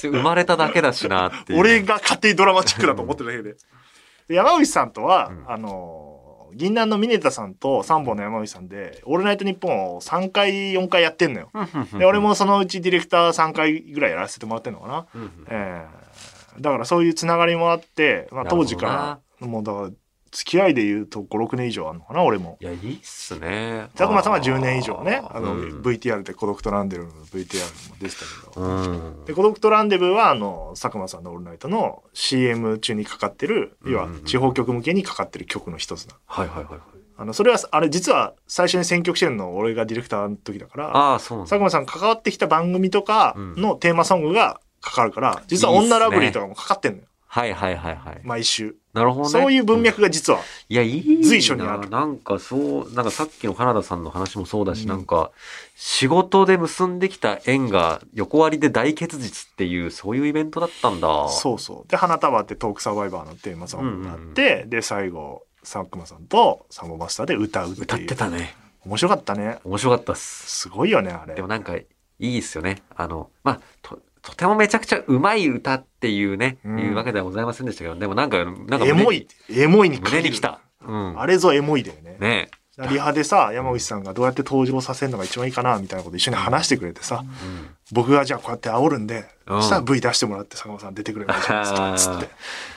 [0.00, 1.30] 生まれただけだしな。
[1.52, 3.56] 俺が勝手にドラマチックだと思ってるだけで。
[4.28, 6.13] で山口さんとは、うんあのー
[6.54, 11.50] 銀杏の峰田さんと三本の山口さんで、オールナイトニッポンを3回、4回やってんのよ。
[11.98, 15.06] で、俺もそのうちディレクター3回ぐらいやらせてもらってんのかな。
[15.50, 16.04] ええ
[16.60, 19.90] だからそういうつながりもあって、まあ、当時から、もうだから、
[20.34, 22.58] 付き合いで言うと5、6年以上あるのかな、俺も。
[22.60, 23.88] いや、いいっすね。
[23.94, 28.20] 佐久間さんは10年以上ね、あの、うん VTR で孤独とランデブーの VTR も出てた
[28.50, 28.60] けど。
[28.60, 29.24] うん。
[29.26, 36.16] で、孤独とランデブーは、あの、佐久間さんのオールナイトの CM 中にかかってる、要は地方局向けにかかってる曲の一つな。
[36.26, 36.80] はいはいはいはい。
[37.16, 47.04] あの、それは、あれ実は最初に選曲してるの俺がディレクターの時だから、ああ、そうなんだ佐久間さん関わってきた番組とかのテーマソングがかかるから、実は女ラブリーとかもかかってんのよ。
[47.34, 48.20] はいはいはいはい。
[48.22, 48.76] 毎週。
[48.92, 49.28] なるほどね。
[49.30, 50.38] そういう文脈が実は。
[50.68, 51.26] いや、いいな。
[51.26, 55.32] 随所にあるなんかそう、なんかさっきの花田さんの話もそうだし、うんなんか、
[55.74, 61.28] 仕事で結んできた縁が横割りで大結実っていう、そういうイベントだったんだ。
[61.28, 61.90] そうそう。
[61.90, 67.82] で、花束ってトークサバイバーのテーマソングがあって、で、最後、佐久間さんとサンボマスターで歌うっていう。
[67.82, 68.54] 歌ってたね。
[68.86, 69.58] 面白かったね。
[69.64, 70.46] 面白かったっす。
[70.46, 71.42] すごいよね、あれで。
[71.42, 71.86] もなんか、い
[72.20, 72.84] いっすよね。
[72.94, 80.60] あの、まあ、と、とてもめちゃくちゃうまい歌っていうね、うんいうわけではございませんでしたけど、でもなんか、なんかエモい、エモいに胸に来た。
[80.82, 81.20] うん。
[81.20, 82.16] あれぞエモいだよね。
[82.18, 82.50] ね
[82.90, 87.68] リハでさ、山口さんがどうやって登場させるのが一番いいかな、みたいなこと一緒に話してくれてさ、うん。
[87.92, 92.28] 僕がじゃあこうやって煽るんで、うんそしたら V 出してもらって坂本さん出てくればいいじゃないですか、つって。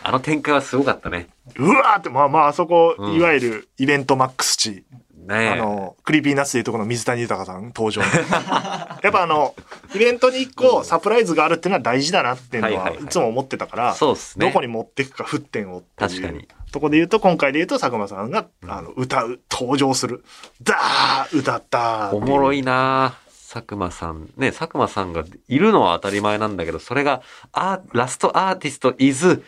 [0.03, 1.29] あの展開はすごかったね。
[1.55, 4.83] うわーって、まあまあ、あそこ、うんいわゆるイベントマックス値、
[5.27, 5.49] ね。
[5.49, 8.01] あの、クリーピーナッツでいうとこの水谷豊さん登場。
[9.03, 9.53] やっぱあの、
[9.93, 12.97] イベントに一個サプライズがあるっていうのは大事だなっていうのはい。
[13.09, 14.47] つも思ってたから、そうっすね。
[14.47, 16.47] どこに持っていくか沸点をっていう確かに。
[16.71, 20.23] とこで言うと今回で言うと佐久間さんが、あの歌う登場する。
[20.61, 23.15] ダー歌ったいおもろいな
[23.53, 24.29] 佐久間さん。
[24.37, 27.21] ね、佐久間さんがいるのは当たり前なんだけど、それが、
[27.53, 29.43] あ、ラストアーティスト is、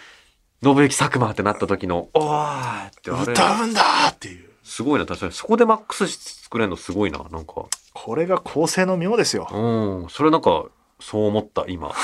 [0.63, 3.21] 信行佐久間ってなった時の、おーって歌
[3.61, 5.31] うんだーっていうすごいな、確かに。
[5.31, 7.65] そこでマックス作れるのすごいな、なんか。
[7.93, 9.47] これが構成の妙ですよ。
[9.51, 10.65] うん、それなんか、
[10.99, 11.91] そう思った、今。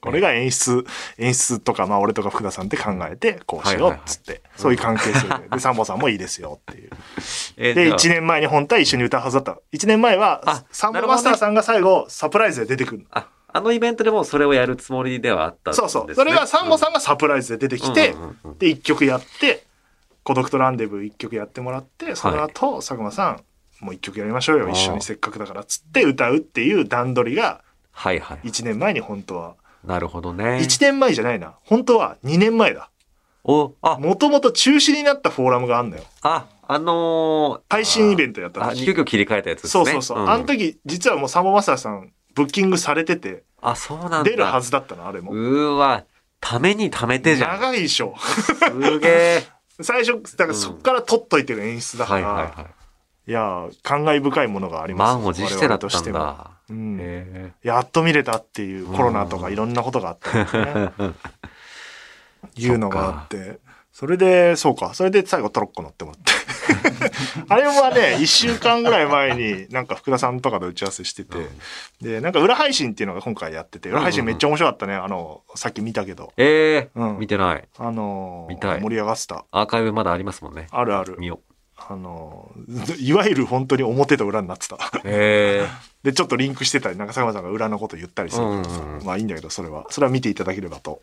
[0.00, 0.84] これが演出
[1.18, 5.48] 演出とかまあ俺とか福田さんって考えてこうしようっつって、そういう関係性で。
[5.50, 6.90] でサンボさんもいいですよっていう。
[7.56, 7.98] でえじゃあ。
[7.98, 9.58] 1年前に本当は一緒に歌うはずだった。
[9.72, 15.76] 1年前はあサンボマスターさんが最後サプライズで出てくるあ、あのイベントでもそれをやるつもりではあったね。
[15.76, 16.14] そうそう。
[16.14, 18.14] それがサンボさんがサプライズで出てきて、
[18.58, 19.66] で1曲やって
[20.22, 28.48] 「孤独とランデブー」1曲やってもらってその後、佐久間さんもう1曲やりましょうよ一緒にせっかくだからっつって歌うっていう段取りがはいはい。
[28.48, 29.54] 1年前に本当は
[29.84, 30.58] なるほどね。
[30.62, 32.90] 1年前じゃないな本当は2年前だ
[33.44, 39.84] お、あ、もともと中止になったフォーラムがあんのよあ、あのー、配信イベントやったあ、時急遽切り替えたやつですね。
[39.84, 40.24] そうそうそう。
[40.24, 44.24] んあの時、実はもうサンボマスターさん、ブッキングされてて、あ、そうなんだ。
[44.24, 45.32] 出るはずだったの、あれも。
[45.32, 46.04] うーわ、
[46.40, 47.60] ためにためてじゃん。
[47.60, 48.14] 長いでしょ。
[48.18, 49.59] すげえ。
[49.82, 52.66] 最初、だからそっから撮っといてる演出だから、いはいはいはい。
[53.30, 56.50] やー、感慨深いものがあります満を持してだったんだ。
[56.68, 61.14] うんへやっと見れたっていうコロナとかいろんなことがあったね。
[62.56, 63.58] いうのがあって。
[63.92, 64.94] それで、そうか。
[64.94, 66.32] それで最後トロッコ乗ってもらって。
[67.48, 71.36] あれはね、一週間ぐらい前になんか福田さんとかと打ち合わせしてて、
[72.00, 74.94] で、なんか裏配信っていうのが今回やってて、裏配信めっちゃ面白かったね。
[74.94, 76.32] あの、さっき見たけど。
[76.36, 77.64] ええうん見てない。
[77.78, 79.44] あのー見たい盛り上がってた。
[79.50, 80.66] アーカイブまだありますもんね。
[80.70, 81.16] あるある。
[81.18, 81.40] 見よ
[81.76, 84.76] あのーいわゆる本当に表と裏になってた。
[85.04, 85.66] え。
[86.02, 89.86] で、ちょっとリンクしてたり、なんか佐久間さんが裏のこと言ったりするからさ、うんうんうんまあいいんだけど、それは。
[89.90, 91.02] それは見ていただければと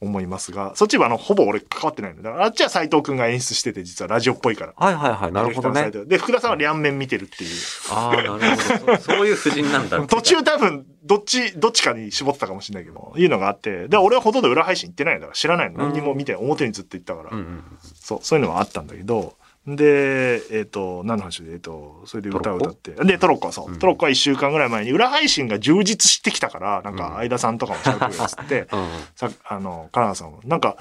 [0.00, 2.22] 思いますが、そっちはあの、ほぼ俺関わってないの。
[2.22, 4.72] だからあっちは斎藤くんが演出してて、実はラジオっぽいから。
[4.74, 5.32] はいはいはい。
[5.32, 7.50] なるほどねで、福田さんは両面見てるっていう。
[7.90, 8.96] ああ、なるほど。
[8.96, 10.00] そ そういう布陣なんだ。
[10.06, 15.78] 途中多分、どっち、どっちかに絞ってたかもしれないけど、いうのがあって、で、俺はほとんど裏配信行ってないんだから知らないの。
[15.78, 17.64] 何にも見て、表にずっと行ったから、うんうん。
[17.94, 19.34] そう、そういうのはあったんだけど、
[19.66, 22.92] で、えっ、と、何の話で、えっ、と、それで歌を歌って。
[22.92, 23.70] で、トロッコはそう。
[23.70, 28.88] うんトロッコは一週間ぐらい前に裏配信が充実してきたから、なんか、相田さんとかも喋ってくれっつって、 うんうん。
[29.14, 30.76] さ、あの、カナダさんも、なんか、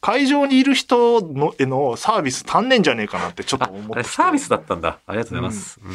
[0.00, 4.98] 会場にいる人のへのサービス足んねんじゃねえかなってちょっと思ってサービスだったんだ。
[5.06, 5.80] ありがとうございます。
[5.82, 5.92] うん。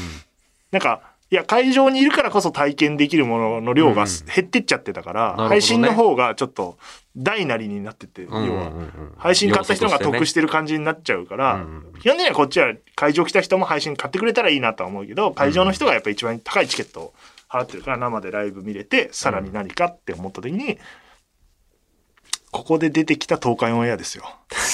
[0.71, 6.77] なんか、いや、会場にいるからこそ体験できるものの量がうん減ってっちゃってたから、ほどね配信の方がちょっと
[7.15, 8.67] 大なりになってて、うん要は。
[8.67, 10.47] うんうん配信買った人が得してる。
[10.47, 17.13] る感じになっちゃうから、うん基本的にはこっちは会場来た人も配信買ってくれたらいいなとは思うけど、会場の人がやっぱ一番高いチケットを
[17.47, 20.79] 払ってるから生でライブ見れて、さらに何かって思った時に、
[22.51, 24.25] ここで出てきた東海オンエアですよ。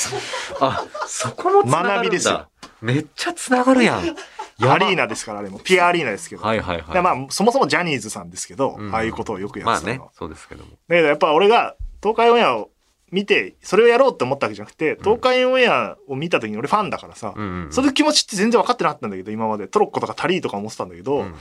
[0.59, 1.95] あ、そこもつながるんだ。
[1.97, 2.47] 学びですよ。
[2.81, 4.15] めっちゃつながるやん。
[4.61, 5.59] アリーナですから、あれも。
[5.59, 6.43] ピアアリーナですけど。
[6.43, 6.93] はいはいはい。
[6.93, 10.07] でまあ、そもそもジャニーズさんですけど、うんああいうことをよくやまあってたのは。
[10.07, 10.71] ね、そうですけども。
[10.71, 12.69] だけどやっぱ俺が東海オンエアを
[13.11, 17.67] 見て、それをやろうって思ったわけじゃなくて、東海オンエアを見た時に俺ファンだからさ、うん。
[17.71, 19.67] その気持ちって全然分かってなかったんだけど、今まで。
[19.67, 21.35] トロッコとかタリーとか思ってたんだけど、うん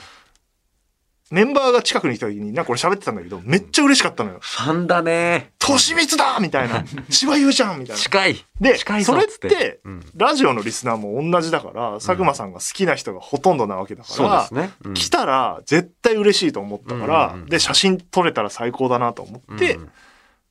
[1.31, 4.39] メンバーが近くに来た時に、なんか俺喋ってたんだけど、めっちゃ嬉しかったのよ。
[4.41, 5.53] ファンだね。
[5.59, 6.85] としみつだみたいな。
[7.11, 8.01] 芝優じゃんみたいな。
[8.01, 8.45] 近い。
[8.61, 19.91] で、近いぞそれってて、うんラジオのリスナーも同じだから、佐久間さんが好きな人がほとんどなわけだからそうん来たら絶対嬉しいと思ったから、うんうんうんで、写真撮れたら最高だなと思って、うん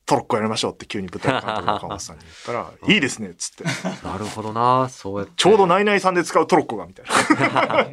[0.06, 3.64] トロッコやりましょうって急に舞台監督の岡本さんに言ったら、いいですねっつって。
[4.06, 5.32] なるほどな、そうやって。
[5.34, 7.86] ちょうどナイナイさんで使うトロッコが、みたいな。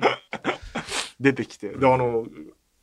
[1.20, 1.70] 出てきて。
[1.70, 2.26] で、あの、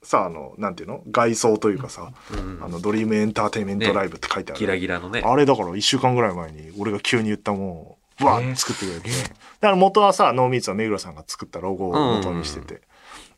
[0.03, 1.03] さ、あの、なんていうの？
[1.11, 4.59] 外装というかさ、うんあの、ドリームエンターテインメントライブって書いてある。
[4.59, 5.23] ギラギラのね。
[5.25, 9.11] あれだから一週間ぐらい前に俺が急に言ったもんを、わえーー作ってくれて。
[9.11, 12.81] だから元はさ、ノーミーツは目黒さんが作ったロゴを元にしてて。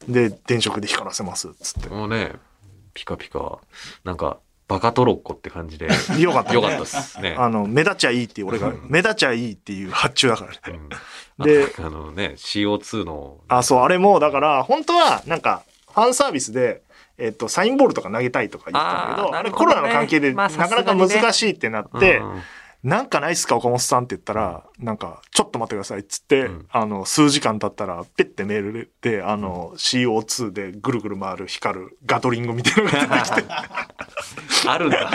[0.08, 1.88] で、電飾で光らせます、つって。
[1.88, 2.32] もうね、
[2.94, 3.58] ピカピカ。
[4.04, 5.88] なんか、バカトロッコって感じで。
[6.18, 6.54] よかった、ね。
[6.54, 7.34] よかったですね。
[7.38, 10.58] あの、目立ちゃいいっていう、俺が、目立ちゃいいっていう発注だからね。
[10.66, 10.88] うん
[11.38, 13.38] であのね、CO2 の。
[13.48, 15.62] あ、そう、あれも、だから、本当は、なんか、
[15.94, 16.82] ファンサービスで、
[17.18, 22.42] えっと、サインボールとか投げたいとか言ってたんだけど、あれコロナの関係でまあなかなか難しいってなって、うん
[22.82, 26.66] なんかないっすか岡本さんって言ったら、なんか、ちょっと待ってくださいっつって、うん。
[26.68, 33.54] あの、数時間経ったら、ペッてメールで、あの、CO2 でぐるぐる回る光るガトリングみたいなのが出てきて、
[34.66, 35.12] あるんだ。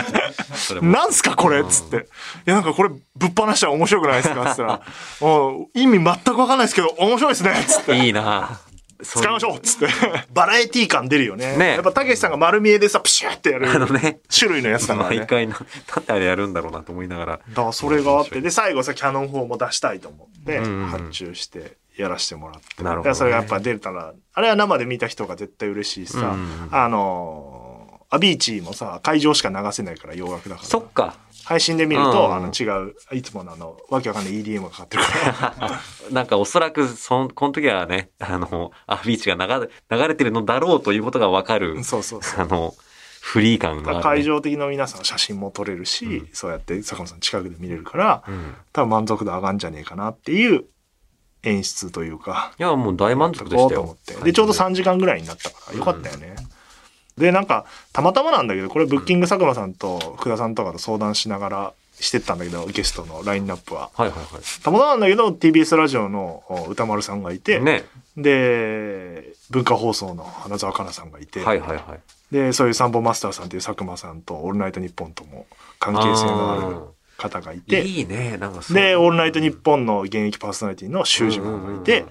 [0.80, 1.96] なんすかこれっつって。
[1.96, 2.00] い
[2.46, 4.80] や、なんかこれ、ぶっ放したら面白くないですかっつったら、
[5.20, 7.96] もう意味全くわかんないですけど、面白いですねっつって。
[7.96, 8.60] いいな
[9.02, 9.86] 使いましょうっつって。
[10.32, 11.56] バラエティ感出るよね。
[11.56, 15.18] ねやっぱ、たけしさんが丸見えでさ、プシューってやるあのね、種類のやつだからね。
[15.18, 17.32] 毎回な、なんであれやるんだろうなと思いながら。
[17.32, 22.82] だからそれがあって、で、最後さ、キャノン砲も出したいと思って、発注してやらせてもらって。
[22.82, 26.34] なるほどねそれがやっぱ出たら、あれは生で見た人が絶対嬉しいしさ、
[26.70, 30.66] あのー、アビーチもさ、会場しか流せないから洋楽だから。
[30.66, 31.16] そっか。
[31.48, 35.80] 配信で見ると、うんあの違う、いつものあの、わけわかんない EDM がかかってるから。
[36.12, 42.40] なんかおそらく、そん、この時はね、あの、アビーチが流れ、流れてるのだろうということがわかる、そうそうそう。
[42.42, 42.74] あの、
[43.22, 44.02] フリー感がある、ね。
[44.02, 48.54] 会場的な皆さん写真も撮れるし、そうやって坂本さん近くで見れるから、うん。
[48.74, 50.66] 多分満足度上がんじゃねえかなっていう
[51.44, 53.96] 演出というか、いや、もう大満足でしたよ。
[54.22, 56.36] で、ちょうど3時間ぐらいになったから、よかったよね。
[57.18, 63.90] で、なんか、たまたまなんだけど、これブッキング佐久間さんと福田さんとかと相談しながらしてったんだけど、ゲストのラインナップは。
[63.94, 67.60] はいはいはたまたまなんだけど、TBS ラジオのお歌丸さんがいて、い。
[67.60, 67.84] ね。
[68.16, 72.34] で、文化放送の花澤香菜さんがいて、はいはいはい。
[72.34, 75.46] で、そういうサンボマスターさんっていう佐久間さんとオールナイトニッポンとも
[75.78, 78.36] 関係性のある方がいて、いいね。
[78.38, 82.04] なんかで、オールナイトニッポンの現役パーソナリティの修二君がいて、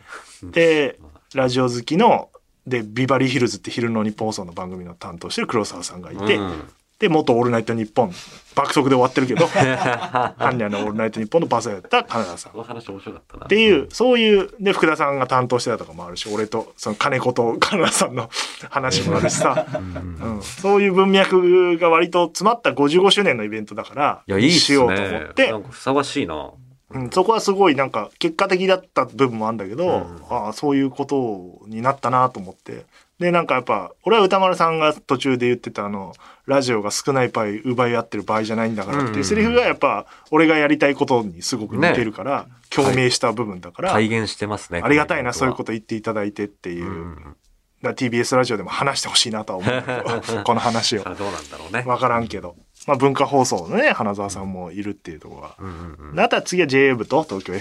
[0.43, 0.99] で、
[1.33, 2.29] ラジオ好きの、
[2.67, 8.11] で、ビバリーヒルズって昼の日本放送の番組の担当してる黒沢さんがいて、うんで、元オールナイトニッポン、
[8.55, 12.51] 爆速で終わってるけど、ハンニャのオールナイトニッポンのパーソナリティだった金田さん。
[12.53, 13.45] この話面白かったな。
[13.45, 18.31] っていう、そういう、で、福田さんが担当してたとかもあるし、俺と、その金子と金田さんの
[18.71, 24.79] 話もあるしさ、うん、そういう文脈が割と詰まった55周年のイベントだから、いや、いいっすね。
[24.79, 26.49] ようと思ってな、んかふさわしいな。
[26.89, 30.21] うん、そこはすごいなんか結果的だった部分もあるんだけど、うん。
[30.29, 32.85] ああそういうことになったなと思って。
[33.19, 36.13] でなんかやっぱ俺は歌丸さんが途中で言ってたあの
[36.45, 44.81] ラジオが少ないパイ奪い合ってる場合じゃないんだからっていうセリフがやっぱ俺がやりたいことにすごく似てるから、共鳴した部分だから、体現してますね。
[44.83, 47.35] ありがたいなそういうとこと言っていただいてっていう、うん
[47.81, 49.83] だ TBS ラジオでも話してほしいなとは思う
[50.43, 51.07] この話を。
[51.07, 51.83] あどうなんだろうね。
[51.83, 52.55] 分からんけど、
[52.87, 55.55] まあ、文化放送のね花澤さんもいるっていうところが。
[55.59, 57.53] うんうんであとは次は JA 部と東京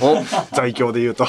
[0.00, 0.22] お。
[0.54, 1.26] 在京で言うと。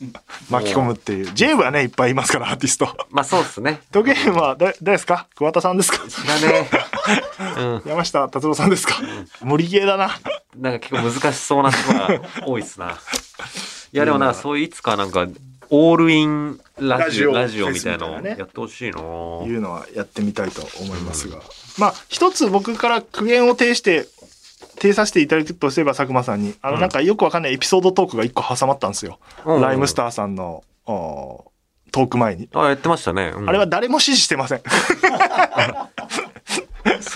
[0.50, 1.32] 巻き込むっていう。
[1.32, 2.94] JA 部はねいっぱいいますからアーティスト。
[3.10, 3.80] まあそうっすね。
[3.92, 5.26] 東京 FM は誰誰ですか？
[5.36, 6.06] 桑田さんですか？
[6.08, 6.68] 知らね
[7.56, 7.62] え。
[7.62, 7.82] うん。
[7.86, 8.96] 山下達郎さんですか？
[9.42, 10.10] 無理ゲーだな。
[10.56, 12.08] なんか結構難しそうな人が
[12.46, 12.98] 多いっすな。
[13.94, 15.26] いやでもな、そういういつかなんか、
[15.74, 21.38] オールインラジオ、ララジオみたいなのやってほしいないうのはやってみたいと思いますが、
[21.78, 24.06] まあ一つ僕から苦言を呈して
[24.76, 31.50] 呈させていただくとすれば佐久間さんにあのなんかよくわかんないエピソードトークが一個挟まったんですよ、うんライムスターさんのお
[31.90, 33.32] トーク前に、あ、やってましたね。
[33.34, 34.62] うんあれは誰も支持してません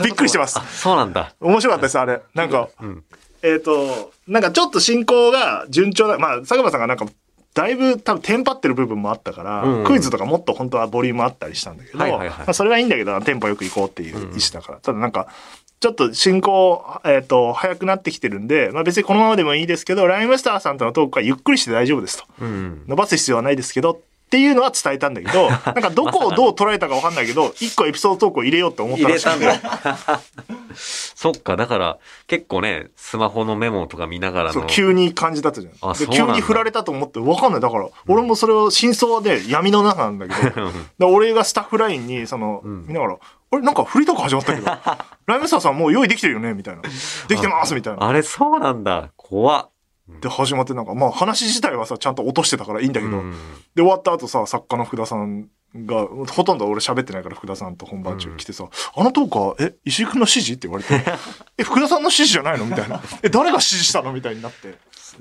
[0.05, 1.35] びっくりしてますあ、そうなんだ。
[1.41, 2.21] 面白かったです、あれ。
[2.35, 3.05] なんか、うん。
[3.43, 6.19] えっ、と、なんかちょっと進行が順調だ。
[6.19, 7.07] まあ、佐久間さんがなんか、
[7.57, 14.79] だいぶ多分テンパってる部分もあったから、うんクイズとかもっと本当はボリュームあったりしたんだけど、はいはいはいまあ、それはいいんだけど、テンポよく行こうっていう意思だから。
[14.79, 15.29] ただなんか、
[15.81, 22.25] ちょっと進行、えっ、と、早くなってきてるんで、まあ別にこのままでもいいですけど、ライムスターさんとのトークはゆっくりして大丈夫ですと。
[22.41, 22.85] うん。
[22.87, 30.21] 伸ばす必要はないですけど、っていうのは伝えたんだけど、 なんかどこをどう捉えたかわかんないけど、一個エピソードトークを入れようって思った入らしくてれたんだ。
[30.75, 34.67] そっか、だから、結構ね、スマホのメモとか見ながらの。
[34.67, 40.51] 急に感じだったじゃん急に振られたと思って分かんないだから、俺もそれを真相はね闇の中なんだけ
[40.99, 43.17] ど 俺がスタッフラインにその、ん見ながら
[43.53, 44.67] 「あれなんかフリートーク始まったけど
[45.27, 46.83] ライムスターさんもう用意できてるよね」みたいな
[47.29, 48.07] 「できてます」みたいな。
[48.07, 49.11] あれ、そうなんだ。
[49.17, 49.71] 怖っ。
[50.09, 53.35] で始まってなんかまあ話自体はさちゃんと落としてたからいいんだけど、うん
[53.75, 58.65] で終わった後さ作家の福田さんがほとんど俺喋ってないから福田さんと本番中来てさ
[58.97, 60.95] 「あのトークはえ石井君の指示?」って言われて
[61.59, 64.79] 「え福田さんの指示じゃないの?」みたいな「え誰が指示したの?」みたいになって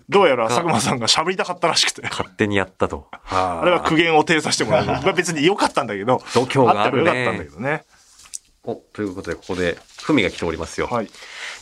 [0.10, 2.02] どうやら佐久間さんが喋りたかったらしくて。
[2.04, 3.08] 勝手にやったと。
[3.12, 4.86] あ あれは苦言を呈させてもらう。
[4.86, 6.22] まあ別に良かったんだけど。
[6.34, 7.84] 度胸があるねったんだけどね。
[8.64, 10.88] お、ということで、ここで、ふみが来ておりますよ。
[10.88, 11.10] はい。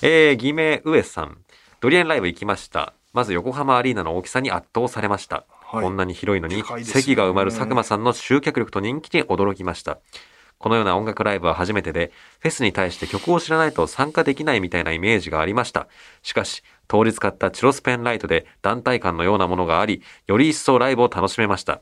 [0.01, 1.37] えー、偽名上さん。
[1.81, 2.93] ドリアンライブ行きました。
[3.13, 5.45] まず横浜アリーナの大きさに圧倒されました。
[5.61, 9.99] はいこんなに広いのにね席が埋まる佐久間さんの集客力と人気に驚きました。
[10.63, 15.89] このような音楽ライブは初めてで、フェスに対して曲を知らないと参加できないみたいなイメージがありました。
[16.21, 21.81] しかし、通り使ったチュロスペンライトで団体感のようなものがあり、より一層ライブを楽しめました。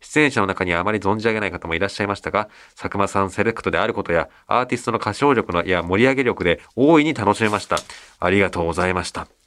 [0.00, 7.78] 出演者の中にはあまり存じ上げない方もいらっしゃいましたが、佐久間さんセレクトであることや、アーティストの歌唱力のや盛り上げ力で大いに楽しめました。
[8.20, 9.37] ありがとうございました。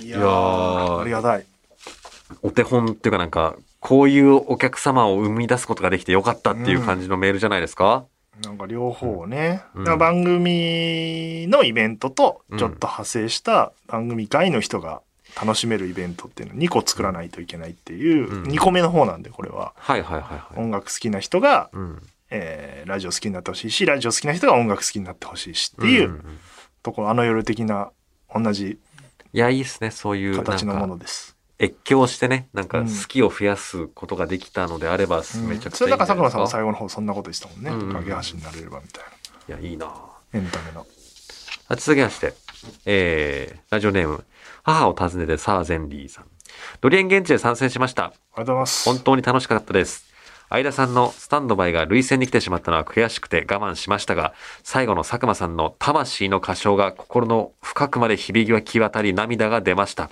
[0.00, 1.44] いやーありがたい。
[2.42, 8.06] お手本っていうかなんか、こういうお客様を生み出すことができてよかったっていう感じのメールじゃないですか、
[8.42, 9.62] なんか両方ね。
[9.74, 15.02] うん番組のイベントとちょっと派生した番組外の人が
[15.40, 19.72] 楽しめるイベントっていうのを2個作らないといけないっていううん2個目の方なんでこれは。
[19.76, 20.58] はいはいはいはい。
[20.60, 22.02] 音楽好きな人が、うん。
[22.30, 26.38] えーラジオ好きになってほしいし、ラジオ好きな人が音楽好きになってほしいしっていうんんん
[26.82, 27.90] ところ、あの夜的な
[28.34, 28.78] 同じ
[29.34, 29.90] いや、いいっすね。
[29.90, 31.36] そういう、なん形のもか、のです。
[31.60, 36.06] 越境してね、なんかうん好きを増やすことができたのであれば、うんめちゃくちそれゃいいんじゃないですか。
[36.06, 37.70] だから佐久間さんは最後の方そんなこと言ってたもんね。
[37.70, 39.04] うんうん架け橋になれればみたい
[39.48, 39.58] な。
[39.58, 39.92] いや、いいな
[40.32, 40.86] エンタメの。
[41.68, 42.34] あ続きまして、
[42.86, 44.24] えー、ラジオネーム、
[44.62, 46.26] 母を訪ねてサーゼンリーさん。
[46.80, 48.04] ドリエン現地で参戦しました。
[48.04, 48.84] ありがとうございます。
[48.88, 50.03] 本当に楽しかったです。
[50.54, 60.10] 相田さんのスタンドバイが累戦に来てしまったのは悔しくて我慢しましたが、最後の佐久間さんの魂の歌唱が心の深くまで響き渡り涙が出ました。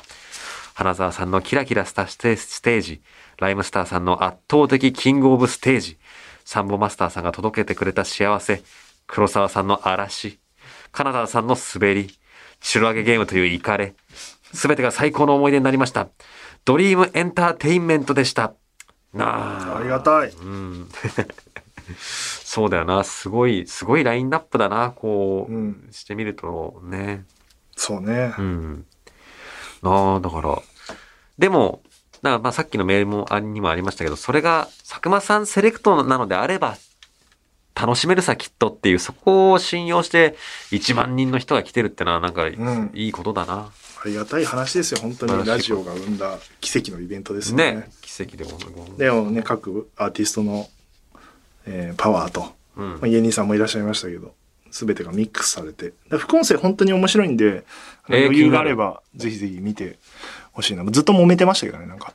[0.74, 3.02] 花澤さんのキラキラしたステステージ、
[3.38, 5.96] ライムスターさんの圧倒的キングオブステージ、
[6.44, 8.64] サンボマスターさんが届けてくれた幸せ、
[9.06, 10.40] 黒沢さんの嵐、
[10.90, 12.18] 金沢さんの滑り、
[12.58, 13.94] 白揚げゲームというイカレ、
[14.52, 16.08] すべてが最高の思い出になりました。
[16.64, 18.54] ドリームエンターテインメントでした。
[19.12, 19.78] なあ。
[19.78, 20.30] ありがたい。
[20.30, 20.88] うん。
[21.98, 23.04] そうだよな。
[23.04, 24.90] すごい、すごいラインナップだな。
[24.90, 27.24] こう、うんしてみるとね。
[27.76, 28.42] そうねう。
[28.42, 28.86] ん。
[29.82, 30.58] ああ、だから、
[31.38, 31.82] でも、
[32.22, 36.76] だからまあさっきのメールもあにもありましたけど、それが佐久間さんセレクトなのであれば、
[37.74, 40.36] 楽しめるさきっとっていう、そこを信用して
[40.70, 43.70] 1万人の人が来てるってのはなんかんいいことだな。
[44.04, 45.00] ありがたい話ですよ。
[45.00, 47.72] 本当にラジオが生んだ奇跡のイベントですね。
[47.72, 47.90] ね。
[48.00, 48.50] 奇跡でも。
[48.98, 50.68] でもね、各アーティストの、
[51.66, 54.34] えーパワーと、うんまあ、芸人さんもいらっしゃいましたけど、
[54.72, 55.92] すべてがミックスされて。
[56.18, 57.64] 副音声本当に面白いんで、
[58.08, 60.00] 余裕があれば、ぜひぜひ見て
[60.50, 60.84] ほしいな。
[60.84, 62.12] ずっと揉めてましたけどね、なんか。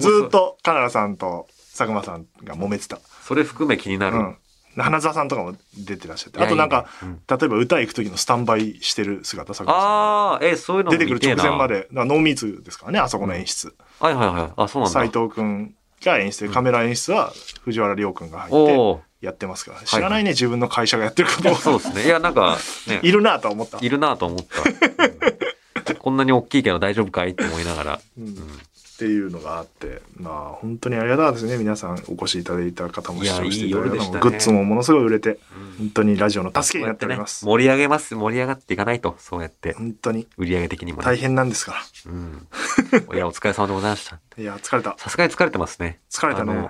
[0.00, 2.98] ずっと、カナダさんと佐久間さんが揉めてた。
[3.24, 4.16] それ含め気になる。
[4.16, 4.36] うん。
[4.82, 6.40] 花澤さんとかも出てらっしゃって。
[6.40, 9.70] あとなんか、いいね例えば歌行く時のスタンバイしてる姿、さん。
[9.70, 11.68] ああ、え、そういうの出てくる直前ま。
[11.68, 13.74] で、ノーミーツですからね、あそこの演出。
[14.00, 14.52] はいはいはい。
[14.56, 15.00] あ、そうなんだ。
[15.00, 15.74] 斉藤くん
[16.04, 17.32] が演出で、カメラ演出は
[17.64, 19.08] 藤原亮くんが入って。
[19.20, 21.54] やってますから、知らないね、自分の会社がやってることを。
[21.56, 22.04] そうですね。
[22.04, 22.56] いや、なんか、
[22.86, 23.78] ね、 いるなとは思った。
[23.80, 24.62] いるなと思った。
[24.62, 25.18] うん
[25.98, 28.00] こんなに大きいけど大丈夫かいって思いながら。
[28.18, 28.36] うん
[28.98, 31.56] っていうのがあって、まあ本当にありがたかったですね。
[31.56, 37.44] 皆さんお越しいただいた方も視聴していただいたのも、グッズもものすごい売れて、うん本当にラジオの助けになっております。
[37.44, 38.16] ね盛り上げます。
[38.16, 39.74] 盛り上がっていかないと、そうやって。
[39.74, 41.04] 本当に売り上げ的にもね。
[41.04, 41.76] 大変なんですか
[42.06, 42.48] うん。
[43.14, 44.16] いや、お疲れ様でございました。
[44.16, 44.20] ら。
[44.42, 44.96] いや、疲れた。
[44.98, 46.00] さすがに疲れてますね。
[46.10, 46.68] 疲れたね。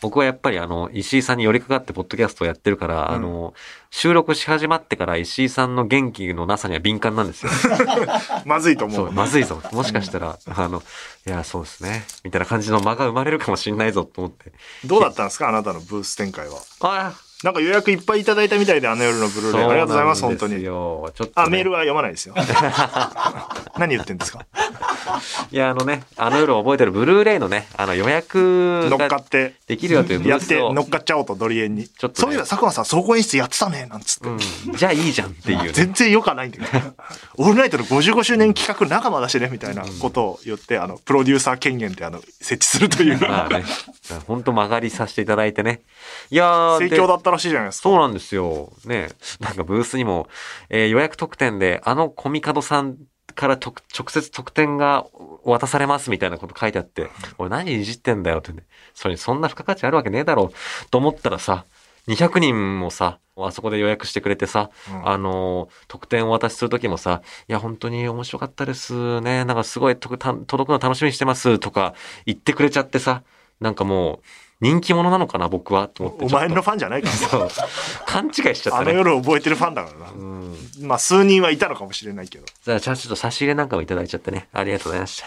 [0.00, 3.52] 僕はやっぱりあの、石井さんに寄りかかってポッドキャストをやってるから、うんあの、
[3.90, 7.52] 収録し始まってから石井さんの元気のなさには敏感なんですよ。
[8.46, 9.04] まずいと思。
[9.04, 9.60] う、まずいぞ。
[9.72, 10.82] もしかしたら、あの、
[11.26, 12.04] いや、そうですね。
[12.24, 14.52] みたいな感じの間が生まれるかもしれないぞと思って。
[14.84, 15.48] どうだったんですか？
[15.50, 16.60] あなたのブース展開は。
[16.80, 17.12] あ
[17.44, 19.64] なんか予約いっぱいいただいたみたいで、あの夜のブルーレイ。
[19.66, 20.62] ありがとうございます、本当に。
[20.64, 22.34] ちょっと、ね、あ、メールは読まないですよ。
[23.78, 24.46] 何言ってんですか？
[25.52, 29.54] いや、あのね、あの夜覚えてるブルーレイのね、あの予約乗っかがって。
[29.66, 30.56] できるよというブやって。
[30.58, 31.86] 乗っかっちゃおうとドリエンに。
[31.88, 34.38] ちょっとねそういえば佐久間さん総合演出やってたねなんつって、うん、
[34.74, 35.70] じゃあいいじゃんっていう、ね。
[35.72, 36.94] 全然よくはないんだけど
[37.38, 43.64] オールナイトの55周年企画仲間だしねみたいなことを言ってあのプロデューサー権限ってあの設置するというまあね、
[44.26, 45.82] 本当曲がりさせていただいてね。
[46.30, 48.72] いやー、盛で況だったらしいじゃないですかそうなんですよ。
[48.84, 49.08] ね、
[49.40, 50.28] なんかブースにも、
[50.70, 52.96] えー予約特典で、あのコミカドさん
[53.34, 55.06] からと直接特典が
[55.44, 58.62] 渡されますみたいなこと書いてあって、俺何いじってんだよってね。
[58.94, 61.64] それにそんな付加価値あるわけねえだろうと思ったらさ、
[62.08, 69.44] 200人もさ、あそこで予約してくれてさ、うんあのー特典をお渡しするときもさ、いや、本当に面白かったですね。
[69.44, 71.94] なんかすごいとた届くの楽しみにしてますとか
[72.24, 73.22] 言ってくれちゃってさ、
[73.60, 74.26] なんかもう、
[74.60, 76.24] 人気者なのかな、僕はと思って。
[76.24, 77.48] お前のファンじゃないから
[78.06, 78.90] 勘違いしちゃったね。
[78.90, 80.56] あの夜覚えてるファンだからな、うん。
[80.82, 84.48] まあ数人はいたのかもしれないけどじゃあ、ちょっと差し入れなんかもいただいちゃってね。
[84.52, 85.26] ありがとうございました。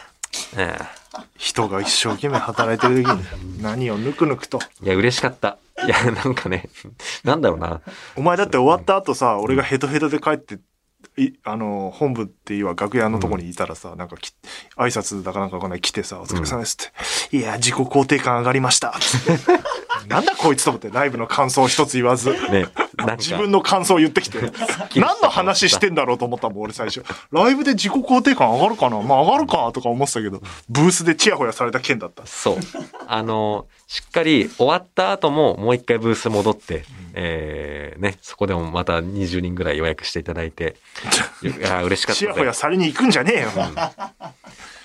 [0.57, 0.79] え
[1.37, 5.57] 人が一生懸命働いてる時に何をぬくぬくとえいや、嬉しかった。
[5.85, 6.69] いや、なんかね、
[7.23, 7.81] なんだろうな。
[8.15, 10.59] お前だって終わった後さ俺がヘトヘトで帰って
[11.17, 14.33] いあの本部っていうわ楽屋のとこにいたらさ、なんかき
[14.77, 16.77] 挨拶だかなんかわかんない来てさ「お疲れ様です」
[17.29, 18.93] って「いや自己肯定感上がりました」
[20.07, 22.31] なんだこいつと思ってライブの感想一つ言わず。
[22.31, 22.67] ね。
[23.17, 24.39] 自分の感想を言ってきて。
[24.95, 27.03] 何の話してんだろうと思ったもん俺最初。
[27.31, 29.01] ライブで自己肯定感上がるかな？
[29.01, 32.25] まあ上がるかとか思ってたけどブースでチヤホヤされた件だった。
[32.25, 32.57] そう。
[33.07, 36.83] あの、しっかり終わった後ももう一回ブース戻って、
[37.13, 40.75] えー、ね、そこでもまた20人ぐらい予約していただいて、
[41.41, 42.19] いや、嬉しかったぜ。
[42.19, 43.49] チヤホヤされに行くんじゃねえよ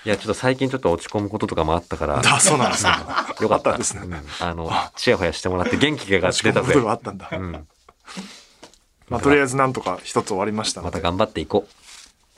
[0.05, 3.77] いや、ちょっと最近ちょっと落ち込むこととかもあったから、あそうなんですか よかった。
[3.79, 4.03] ですね。
[4.05, 4.23] うん。
[4.47, 6.31] あの、チヤホヤしてもらって元気が出たぜ。
[6.31, 6.85] 落ち込むこと。
[6.87, 7.53] があったんだ、うん。
[9.09, 11.67] まあ、とりあえずなんとか一つ終わりましたまた頑張っていこ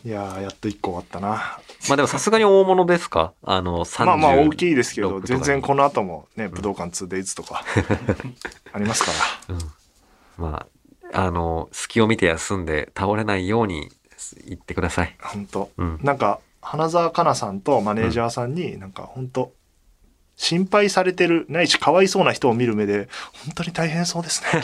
[0.05, 1.59] いやーやっと一個終わったな。
[1.59, 1.89] う。
[1.89, 3.33] まあでもさすがに大物ですか？
[3.43, 7.65] あの、30まあまあ大きいですけど6とか全然この後もね武道館 2days とか。
[8.73, 9.11] ありますか
[9.49, 9.59] ら。
[10.39, 10.67] ま
[11.13, 13.91] あ、あの、隙を見て休んで倒れないように
[14.47, 15.17] 言ってください。
[15.23, 15.99] 本当、うん。
[16.03, 19.56] なんか花澤香菜さんとマネージャーさんになんか本当
[20.37, 23.09] 心配されてるないしかわいそうな人を見る目で
[23.45, 24.63] 本当に大変そうですね。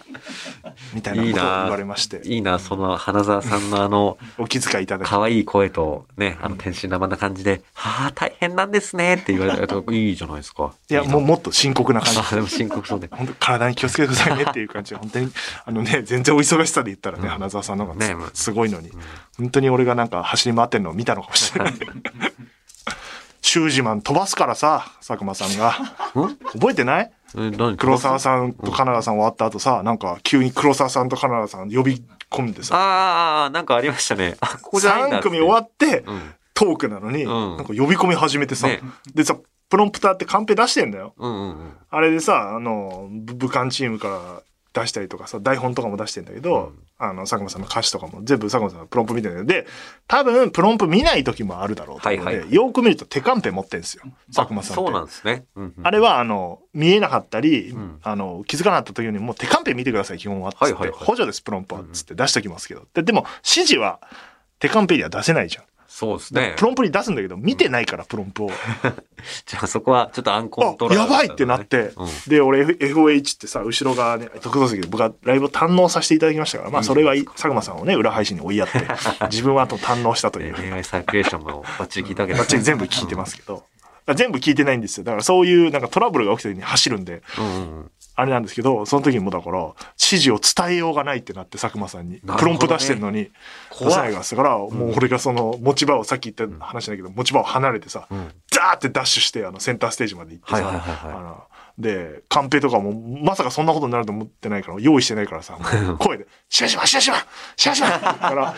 [0.94, 2.20] みたいなことを言われまして。
[2.24, 5.08] いいな、その花澤さんのあの、 お気遣いいただき。
[5.08, 10.72] 可愛い声とね、あの天真爛漫な感じで、はあ、大変なんですねって言われたら、いいじゃないですか。
[10.88, 12.20] いやもうもっと深刻な感じ。
[12.20, 13.08] あ、でも深刻そうで。
[13.12, 15.32] 本当体に気をつけてくださいねっていう感じで本当に
[15.64, 18.90] あのね全然お忙しさで言ったらね、花澤さんの方がねすごいのに、
[19.38, 21.74] 本当に俺がなんか走り回ってんのを見たのかもしれない
[23.46, 25.70] シュージマン飛ばすからさ佐久間さんが。
[26.20, 26.36] ん？
[26.58, 27.12] 覚えてない？
[27.76, 32.76] 黒沢さんとカナダさん終わった後さなんか急に黒沢さんとカナダさん呼び込んでさ。
[32.76, 34.36] ああ、なんかありましたね。
[34.40, 36.34] あ、ここじゃないんだ3組終わってうん。
[36.54, 37.26] トークなのに、ん。
[37.28, 38.80] なんか呼び込み始めてさ、ね。
[39.14, 39.36] でさ
[39.68, 41.14] プロンプターってカンペ出してんだよ。
[41.16, 41.72] うんうんうん。
[41.88, 49.66] あれでさあのぶ武漢チームから出したりとかさ台本とかも出してんだけど、あの、佐久間さんの歌詞とかも全部佐久間さんのプロンプ見てるんで、
[50.06, 54.02] 多分プロンプ見ない時もあるだろうと思うので、はいはいよく見ると手カンペ持ってんですよ。
[54.34, 54.84] 佐久間さんって。
[54.84, 55.44] そうなんですね。
[55.56, 60.52] うんうんあれは、あの、見えなかったり、んあの、気づかなかった時に、もう手カンペ見てください、基本は。
[60.52, 61.82] つって、はいはいはい補助です、プロンプは。
[61.92, 62.86] つって出しときますけど。
[62.94, 64.00] ででも、指示は
[64.58, 65.64] 手カンペには出せないじゃん。
[65.96, 66.64] そうですねプ。
[66.66, 68.50] ロンプに出すんだけど、見てないから、プロンプを。
[69.46, 78.86] じゃあそこはちょっとアンコントロール、あやばいってなって、うんで、俺、FOH ってさ、後ろ側ね、特等席で僕はライブを堪能させていただきましたから、まあ、それは佐久間さんをね、裏配信に追いやって、
[79.32, 80.54] 自分はあと堪能したという。
[80.54, 83.64] 恋愛サーキュレーションもバッチリ聞いたわけですバッチリ全部聞いてますけど。
[84.14, 85.04] 全部聞いてないんですよ。
[85.04, 87.90] だからそういうなんかトラブルが起きた時に走るんで、うんうんうん。
[88.16, 89.60] あれなんですけど、その時にもだから、
[90.00, 92.20] 指示を伝えようがないってなって、佐久間さんに。
[92.20, 93.30] プロンプ出してるのに、
[93.78, 98.32] 出いからだから、もう俺がその持ち場を、さっき言った話だけど、持ち場を離れてさ、ん。
[98.50, 101.16] ザーってダッシュして、あの、センターステージまで行ってさ、はいはいはいはい。
[101.18, 101.42] あの
[101.78, 105.58] で、カンペとかも、まさかそんなことになると思ってないから、用意してないからさ、
[106.00, 108.54] 声で、シュワシュワシュワシュワシュワシュワって言うから、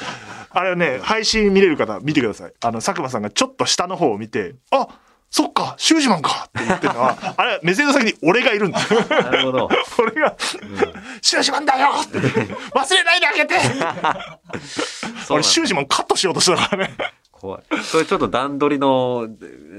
[0.51, 2.53] あれはね、配信見れる方、見てください。
[2.61, 4.87] あの、佐久間さんがちょっと下の方を見て、あ
[5.31, 8.81] そっか、シュージマンかって言ってるのは、 あれ、目線の先に俺がいるんだ。
[8.81, 9.69] なるほど。
[9.99, 10.35] 俺が、
[11.21, 13.57] シュージマンだよって忘れないであげて
[15.29, 16.97] 俺、シュージマンカットしようとしたからね。
[17.31, 17.63] 怖い。
[17.85, 19.29] それちょっと段取りの、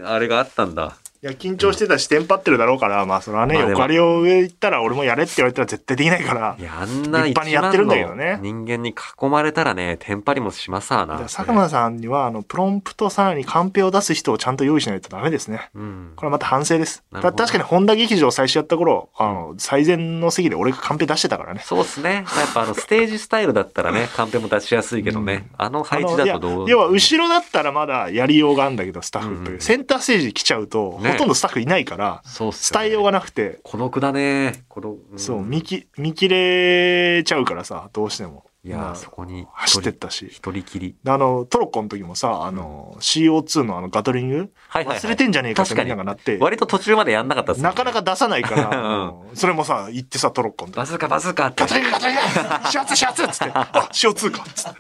[0.06, 0.95] あれがあったんだ。
[1.22, 6.56] いや、緊張してたし、テンパってるだろうから、まあ、それはね、まあでも横割りを上行ったら、俺もやれって言われたら絶対できないから。
[6.58, 11.08] いや、あんな立派にやってるんだけどね人間に囲まれたらね、テンパりもしますわな。
[11.08, 15.70] だから佐久間さんには、あの、プロンプとさらにカンペを出す人をちゃんと用意しないとダメですね。
[15.76, 16.14] うん。
[16.16, 17.04] これはまた反省です。
[17.12, 21.62] なるほどた確かに本田劇場最初やった頃、あの、最前の席で俺がカンペ出してたからね。
[21.66, 22.14] そうっすね。
[22.14, 25.50] やっぱあの、 ステージスタイルだったらね、カンペも出しやすいけどね。
[25.58, 29.56] あの配置だとどう要は後ろだったらまだやりようがあるんだけど、スタッフという。
[29.56, 34.64] うんセンターステージに来ちゃうと、ねほとんどスタッフいないから、ね伝えようがなくて、孤独だね。
[34.68, 35.16] 孤独。
[35.16, 38.45] んそう、見き、見切れちゃうからさ、どうしても。
[38.62, 40.28] いやそこに走ってったし。
[40.30, 40.95] 一人きり。
[41.07, 44.36] あの、トロッコの時もさ、あの、CO2 のあのガトリング、
[44.68, 51.70] はいはいはい忘れてんじゃねえかってみんながなって、割と途中までやんなかったっすねなかなか出さないから、それもさ、言ってさ、トロッコの時バズーカバズーカってガ。
[51.70, 54.80] トリングガトリング始発始発っつって、あ、CO2 かっつって。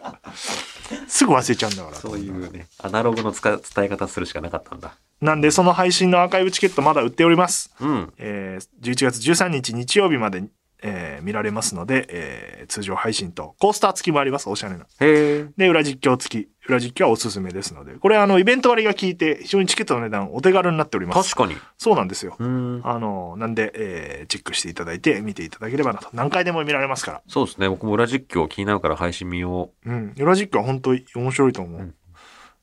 [1.07, 1.95] すぐ忘れちゃうんだから。
[1.95, 4.95] そういうね、アナログの使伝え方するしかなかったんだ。
[5.21, 7.73] なんで、その配信のアーカイブチケットまだ売っております。
[7.81, 8.13] うん。
[8.17, 10.43] えー、11月13日日曜日まで、
[10.81, 14.85] えー見られますので、えー通常配信と、コースター付きもあります、おしゃれな。
[14.85, 15.45] へえ。
[15.57, 16.49] で、裏実況付き。
[16.69, 17.95] 裏実況はおすすめですので。
[17.95, 21.35] これ、あの、イベント割が効いて、非常にチケットの値段お手軽になっております。
[21.35, 21.59] 確かに。
[21.77, 22.35] そうなんですよ。
[22.39, 22.81] うん。
[22.85, 26.07] あの、なんで、えーチェックしていただいて、見ていただければなと。
[26.13, 27.21] 何回でも見られますから。
[27.27, 27.67] そうですね。
[27.67, 30.13] 僕も裏実況気になるから配信見ようん。
[30.17, 31.79] 裏実況は本当に面白いと思う。
[31.81, 31.95] うん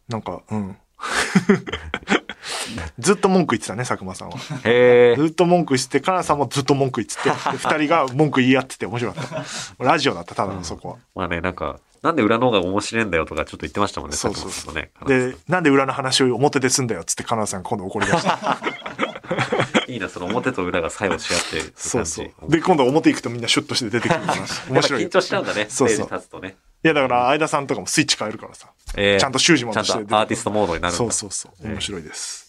[0.08, 0.76] なんか、うん。
[2.98, 4.36] ずっと文句言ってたね、佐久間さんは。
[4.36, 4.68] う。
[4.68, 5.16] へえ。
[5.16, 9.24] ずっと文句言ってて、カナさんもずっと文句言ってて、で二人が文句言い合ってて面白かっ
[9.78, 9.84] た。
[9.84, 10.96] ラジオだった、ただのそこは。
[11.14, 14.16] まあね、なんか、なんで裏の方が面白いんだよとかちょっと言ってましたもんね。
[14.16, 14.90] そうそうそうね。
[15.06, 18.58] で、なんで裏の話を表ですんだよっつって、カナさんが今度怒り出した。
[19.88, 21.72] いいな、その表と裏が作用し合って。
[21.76, 22.30] そうそう。
[22.48, 24.34] で、今度表行くとみんなシュッとして出てくるか
[24.70, 25.04] 面白い。
[25.04, 25.66] 緊張しちゃうんだね。
[25.68, 26.56] そうそう立つとね。
[26.84, 28.68] いや、だから、相田さんとかもスイッチ変えるからさ。
[28.96, 30.98] えーちゃんと習字もちゃんとしてアーティストモードになるんだ。
[30.98, 31.68] そうそうそう。
[31.68, 32.45] 面白いです。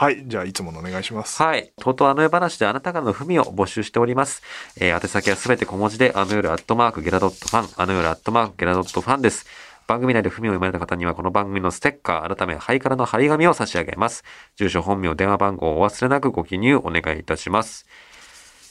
[0.00, 0.22] はい。
[0.26, 1.42] じゃあ、いつものお願いします。
[1.42, 1.74] はい。
[1.78, 4.42] とうとうあの夜話であなたからの文を募集しております。
[4.78, 9.44] えー、宛先はすべて小文字で、あの夜アットマークゲラドットファン、あの夜アットマークゲラドットファンです。
[9.86, 14.24] 番組内で文を読まれた方には、この番組のステッカー、改め、ハイカラの張り紙を差し上げます。
[14.56, 17.84] 住所、本名、電話番号をお忘れなくご記入お願いいたします。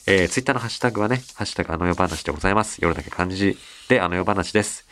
[0.07, 2.79] えー、ツイッターのハッシュタグはね、ハッシュタグあの夜話でございます。
[2.81, 3.55] 夜だけ漢字
[3.87, 4.87] であの夜話です。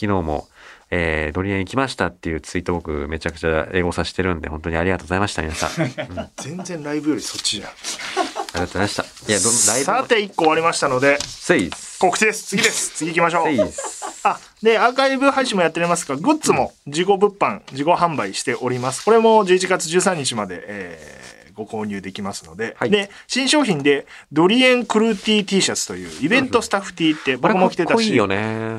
[0.00, 0.48] 昨日も、
[0.94, 5.84] えー、ドリアン行きましたっていうツイート僕めちゃくちゃ英語させてるんで、本当にありがとうございました、皆さん。
[5.86, 7.70] うん、全然ライブよりそっちじゃん。
[8.60, 9.02] ございました。
[9.02, 11.98] いや、どライブさて、1個終わりましたので、せいっす。
[11.98, 12.44] 告知です。
[12.44, 12.90] 次です。
[12.94, 13.52] 次行きましょうせ。
[13.54, 14.04] いっす。
[14.22, 19.02] あ、で、アーカイブ配信もやっておりますが、グッズも自己物販、自己販売しております。
[19.02, 28.12] これも11月13日まで、えーご購入できますので、はいで、新商品で、ドリエンクルーティー T シャツというイベントスタッフ T って僕も着てたし。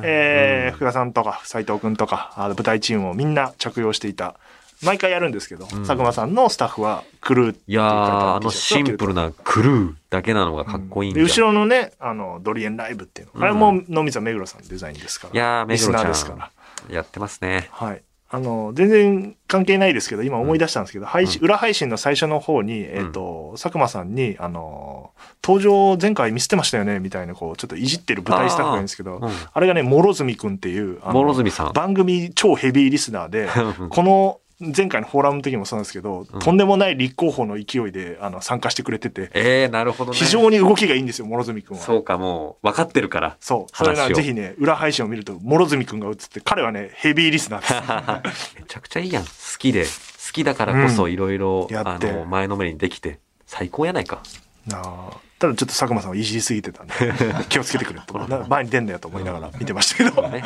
[0.03, 4.35] えー福田さんとか斉藤くんとか、あの舞台チームもみんな着用していた。
[4.83, 11.19] 毎回やるんですけど、佐久間さんのスタッフはクルーっていやー、あのシンプルなクルーだけなのがかっこいいんだ。
[11.19, 13.43] で後ろのね、あの、ドリエンライブっていうの。
[13.43, 15.33] あれも野水目黒さんデザインですから。
[15.33, 16.51] いやー、目黒ちゃナーですから。
[16.89, 16.93] ん。
[16.93, 17.69] やってますね。
[17.71, 18.01] はい。
[18.33, 25.11] あの、全然関係ないですけど、今思い出したんですけど、配信、裏配信の最初の方に、えっ、と、佐久間さんに、あの、
[25.43, 29.21] 登場前回見せてましたよね、みたいな、こう、ちょっといじってる舞台スタッフがいるんですけど、
[29.53, 31.73] あ,、れがね、諸角くんっていう、あの諸角さん。
[31.73, 33.49] 番組超ヘビーリスナーで、
[33.89, 34.39] この、
[34.75, 40.17] 前回のフォーラムの時もそうなんですけど、とんでもない立候補の勢いであの参加してくれてて、ええなるほどね。
[40.17, 41.83] 非常に動きがいいんですよ、諸角君は。
[41.83, 43.37] そうか、もう、分かってるから。
[43.39, 43.75] そう。
[43.75, 48.55] それな話をぜひね、裏配信を見ると、諸角君が映って、彼はね、ヘビーリスナーです。
[48.59, 49.23] めちゃくちゃいいやん。
[49.23, 49.85] 好きで。
[49.85, 49.89] 好
[50.31, 54.21] きだからこそいろいろ、やってあの、前のめりにできて、最高やないか。
[54.67, 56.93] なあただちょっと佐久間さんはいじりすぎてたんで、
[57.49, 58.17] 気をつけてくれと。
[58.17, 60.41] な前に出んだよと思いながら見てましたけど、ね。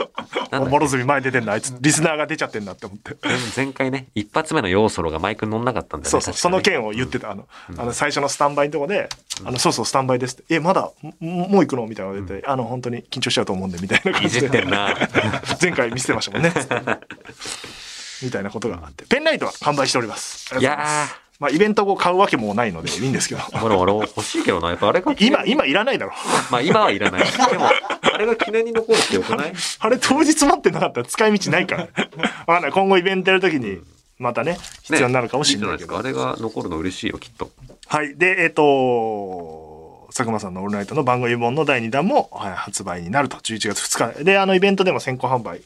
[0.51, 3.13] 諸角前に出てんだ、あいつ、リスナーが出ちゃってんだって思って。
[3.13, 6.09] け前回ね、一発目のヨーソロがマイクに乗んなかったんだよね。
[6.09, 9.09] そうそう、その件を言ってた、あの、あの、最初のスタンバイのとこで、
[9.45, 11.87] あの、そうそう、スタンバイですって、え、まだ、ももう行くの？
[11.87, 14.47] みたいなのが出て、あの、本当に緊張しちゃうと思うんで、みたいな感いじじで。
[14.47, 14.95] ってんな。
[15.61, 16.53] 前回見せてましたもんね。
[18.23, 19.05] みたいなことがあって。
[19.05, 20.55] ペンライトは完売しております。
[20.59, 21.07] いや
[21.39, 23.41] まあ、イベント後買うわけもないので いいんですけど。
[23.63, 24.69] 俺、俺欲しいけどな。
[24.69, 26.13] やっぱあれが、今、今いらないだろ。
[26.49, 27.21] まあ今はいらない。
[27.51, 27.69] でも、
[28.01, 29.53] あれが記念に残るってよくない？
[29.79, 31.81] あれ当日持ってなかったら使い道ないから。
[31.83, 32.71] わかんない。
[32.71, 33.79] 今後イベントやるときに、
[34.17, 35.93] またね、必要になるかもしれないけど。
[35.93, 35.99] いいい。
[35.99, 37.51] あれが残るの嬉しいよ、きっと。
[37.87, 38.17] はい。
[38.17, 44.23] で、えっ、と、佐久間さんのオールナイトの番組本の第2弾も、はい、発売になると、11月2日。
[44.23, 45.61] で、あのイベントでも先行販売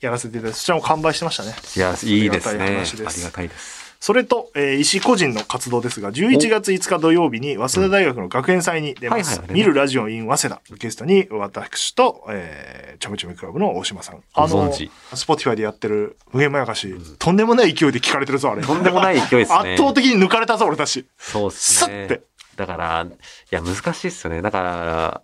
[0.00, 1.54] やらせていただいて、そちらも完売してましたね。
[1.76, 2.64] いや、いいですね。
[2.64, 3.83] ありがたいです。
[4.04, 9.40] それと、えー石井個人の活動ですが、11月5日土曜日に、早稲田大学の学園祭に出ます。
[9.48, 10.76] 見るラジオ in 早稲田。
[10.76, 14.22] ゲストに、私と、えー、ちょめちょめクラブの大島さん。
[14.34, 18.62] あのスポティファイでやってる無限まやかし、とんでもない勢いで聞かれてるぞ、あれ。
[18.62, 19.56] とんでもない勢いですね。
[19.72, 21.06] 圧倒的に抜かれたぞ、俺たち。
[21.16, 22.24] そうっすねスッて。
[22.56, 24.42] だから、いや、難しいっすよね。
[24.42, 25.22] だから、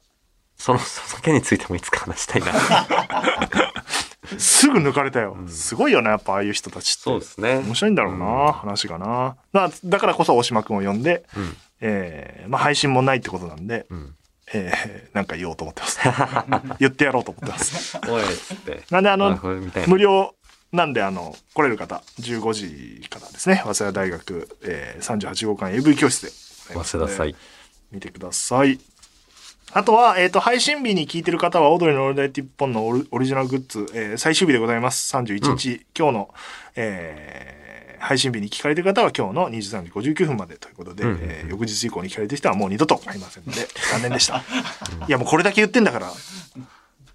[0.57, 2.47] その、その件についてもいつか話したいな。
[4.39, 5.37] すぐ抜かれたよ。
[5.49, 7.03] すごいよな、やっぱああいう人たちって。
[7.03, 7.57] そうですね。
[7.59, 9.37] 面白いんだろうな、話がな。
[9.53, 11.57] だだからこそ大島くんを呼んで、うん。
[11.81, 14.15] えーまあ配信もないってことなんで、うん。
[14.53, 16.01] えーなんか言おうと思ってます。
[16.79, 17.99] 言ってやろうと思ってます。
[18.09, 18.83] おい、つって。
[18.91, 19.39] なんであの
[19.87, 20.35] 無料
[20.73, 26.31] なんであの来れる方15時からですね早稲田大学、えー、38号館 AV 教室で
[26.75, 27.37] 早稲田祭。
[27.91, 28.79] 見てください
[29.73, 35.15] あとは、えっ、と、配信日に聞いてる方は、オードリーのオールナイト一本のオリオリジナルグッズ、えー最終日でございます。
[35.17, 36.35] 31日、今日の、
[36.77, 37.61] えー
[38.01, 44.39] 配信日に聞かれてる方は今日の23時59分までということで、うんうんうんえー翌日以降に聞かれてる人はもう二度と買いませんので、残念でした。
[45.07, 46.11] いや、もうこれだけ言ってんだから、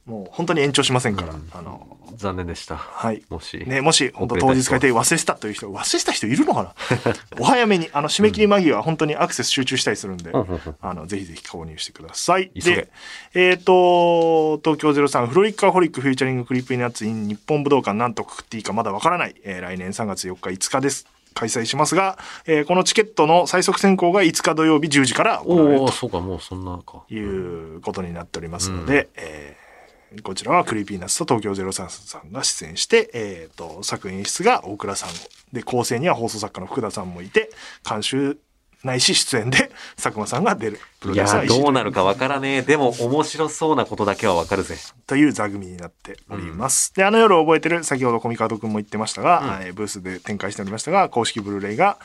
[0.06, 2.76] もう本当に延長しませんから、あの、残念でした。
[2.78, 3.24] はい。
[3.30, 3.58] もし。
[3.66, 6.74] ね、もし本当当日買いたい忘れてたという人、忘れてた人いるのかな？
[7.42, 12.52] お早めに、あの、締め切り間際、本当にアクセス集中したりするんで、うんうんうんあの、ぜひぜひ購入してください。
[12.54, 12.90] で、
[13.34, 21.08] えっ、と、東京03フロリッカーホリックフューチャリングクリープインナッツ in 日本武道館なんとくくっていいかまだわからない、えー来年3月4日5日です。
[21.34, 27.04] 開催しますが、えーこのチケットの最速選考が5日土曜日10時から行われるとおおそうか、もうそんなか。
[27.10, 29.65] いうことになっておりますので、えー
[30.24, 35.10] こちらはクリーピーナッツと東京03さんが出演して、えー、と作演出が大倉さん
[35.54, 37.50] で構成には放送作家の福田さんもいて
[37.88, 38.38] 監修
[38.86, 42.62] ないし出演で 佐久間さんが出るプロいやデューサーは石井どうなるかわからねえ。
[42.62, 44.78] でも面白そうなことだけはわかるぜ。
[45.08, 46.94] という座組になっております。
[46.94, 51.98] で、あの夜を覚えてる、先ほどコミカドくんも言ってましたが、えーブースで展開しておりましたが、公式ブルーレイが、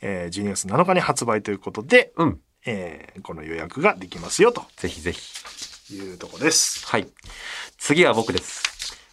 [0.00, 2.40] えー12月7日に発売ということで、うん。
[2.64, 5.67] えーこの予約ができますよとぜひぜひ。
[5.94, 6.86] いうとこです。
[6.86, 7.08] はい。
[7.78, 8.62] 次は僕です。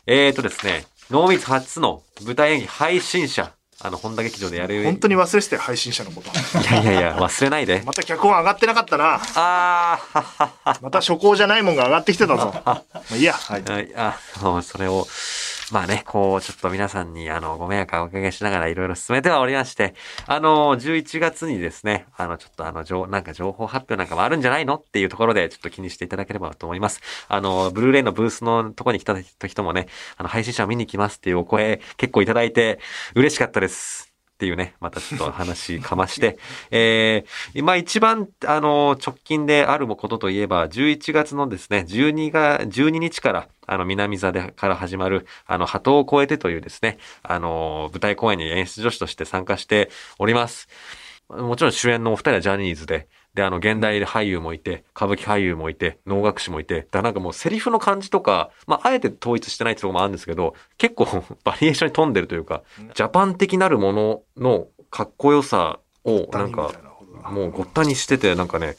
[0.07, 3.51] えーとですね、濃密初の舞台演技配信者。
[3.81, 4.83] あの、本田劇場でやる。
[4.85, 6.29] 本当に忘れてたよ、配信者のこと。
[6.59, 7.83] いやいやいや、忘れないで。
[7.85, 9.15] また脚本上がってなかったな。
[9.35, 10.79] あー、はっはっは。
[10.81, 12.55] また初行じゃないもんが上がってきてたぞ。
[12.65, 13.33] まあいいや。
[13.33, 13.63] はい。
[13.63, 15.05] はいあ、もうそれを、
[15.71, 19.95] まあね、こう、ちょっと皆さんに、あの、ご迷惑をおかけしながらいろいろ進めてはおりまして、
[20.27, 27.01] あの、11月にですね、あの、ちょっとあの、情、なんか情報発表なんかもあるんじゃないのっていうところで、ちょっと気にしていただければと思います。
[27.27, 29.15] あの、ブルーレイのブースのとこに来た
[29.47, 29.87] 人もね、
[30.17, 32.79] あの、配信者を見に来ますっていうお声結構いただいて、
[33.15, 34.14] 嬉しかったです。
[34.35, 36.37] っていうね、またちょっと話かまして、
[36.69, 50.67] えー、今一番、あの、直近であることといえば、11月のですね、12が、12日から、あの、南座でから始まる、あの、鳩を越えてというですね、あの、舞台公演に演出女子として参加しております。
[51.29, 61.05] もちろん主演のお二人はジャニーズで、で、あの、現代俳優もいて、歌舞伎俳優もいて、能楽師もいて、だなんかもうセリフの感じとか、まあ、あえて統一してないってところもあるんですけど、結構
[61.43, 62.63] バリエーションに富んでるというか、
[62.95, 66.71] ジャパン的なるもののかっこよさを、なんか、
[67.29, 68.77] もうごったにしてて、なんかね、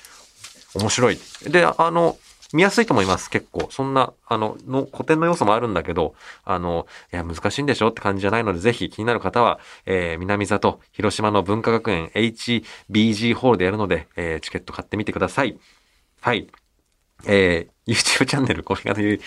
[0.74, 1.18] 面白い。
[1.44, 2.16] で、あの、
[2.52, 3.68] 見やすいと思います、結構。
[3.70, 15.58] そんな、あの、の古典の要素もあるんだけど、あの、いや、難しいんでしょって感じじゃないので、ぜひ気になる方は、えー、南座と広島の文化学園 HBG ホールでやるので、えー、チケット買ってみてください。
[16.20, 16.46] はい。
[17.24, 19.20] えー、YouTube チャンネル、コミカド YouTube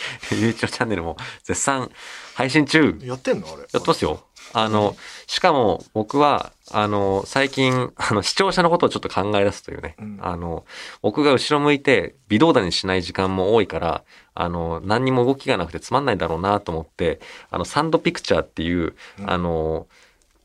[0.54, 1.90] チャンネルも絶賛
[2.36, 2.98] 配信中。
[3.02, 3.58] やってんのあれ。
[3.58, 4.29] やってますよ。
[4.54, 4.96] あの、
[5.28, 10.20] しかも僕は、あの、最近、 あの、視聴者のことをちょっと考え出すというね、うん。
[10.22, 10.66] あの、
[11.02, 14.04] 僕が後ろ向いて微動だにしない時間も多いから、
[14.36, 17.20] あの、何にも動きがなくてつまんないだろうなと思って、
[17.50, 19.30] あの、サンドピクチャーっていう、うん。
[19.30, 19.88] あの、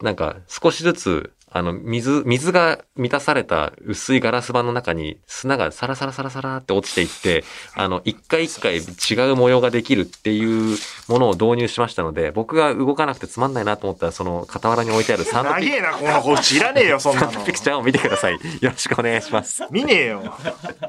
[0.02, 7.44] なんか少しずつ、あの、水、水が満たされた薄いガラス板の中に砂がサラサラサラサラって落ちていって、
[7.76, 10.44] あの、一回一回違う模様ができるってい
[10.74, 10.76] う
[11.06, 16.42] ものを導入しましたので、僕が動かなくてつまんないなと思ったら、その傍らに置いてあるサンドピ長えな、この子。
[16.42, 18.32] 知らねえよ、そんなサのンドピクチャーを見てください。
[18.32, 18.40] よ
[18.70, 19.62] ろしくお願いします。
[19.70, 20.36] 見ねえよ。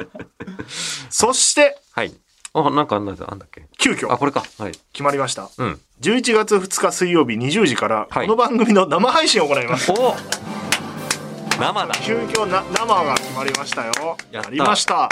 [1.11, 2.11] そして、はい。
[2.53, 3.16] あ、なんかあんだっ
[3.51, 3.61] け？
[3.61, 4.43] あ、急遽これか。
[4.57, 4.72] はい。
[4.93, 5.49] 決まりました。
[5.57, 5.80] うん。
[6.01, 9.91] 11月2日水曜日20時から、はいこの番組の生配信を行います。
[9.91, 10.16] お
[11.60, 11.93] 生だ。
[12.01, 14.18] 急遽な生が決まりましたよ。
[14.32, 15.10] やりました。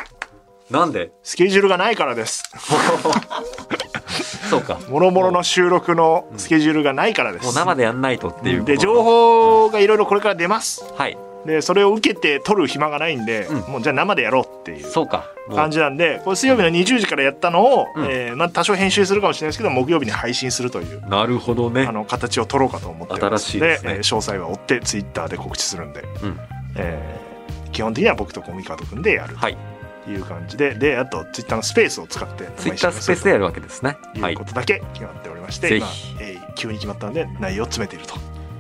[0.70, 1.12] なんで？
[1.24, 2.44] スケジュールがないからです。
[4.50, 4.78] そうか。
[4.90, 7.46] もろもろの収録のスケジュールがないからです。
[7.46, 8.64] もう生でやんないとっていう。
[8.64, 9.04] で、情。
[9.04, 10.84] 報がいろいろこれから出ます。
[10.96, 11.18] はい。
[11.46, 15.26] で、それを受けて撮る暇がないんで、うんもうじゃあ生でやろうっていうそうか。
[15.48, 21.02] もう感じなんで、これ水曜日の20時からやったのを、うんえーまあ多少編集するかもしれないですけど、木曜日に配信するという。
[21.10, 21.92] なるほどねあ。
[21.92, 26.40] の形を取ろうかと思ってます新しいですねえー詳細は追ってツイッターで告知するんで、うん。
[26.76, 27.34] えー
[27.74, 29.58] 基本的には僕とコミカド君でやるはい。
[30.06, 33.98] という感じでであとツイッターのスペースを使ってツイッタースペースでやるわけですね。
[34.16, 38.06] とはいいうことだけ決まっておりまして、今ぜひ、えー急に決まったので内容を詰めている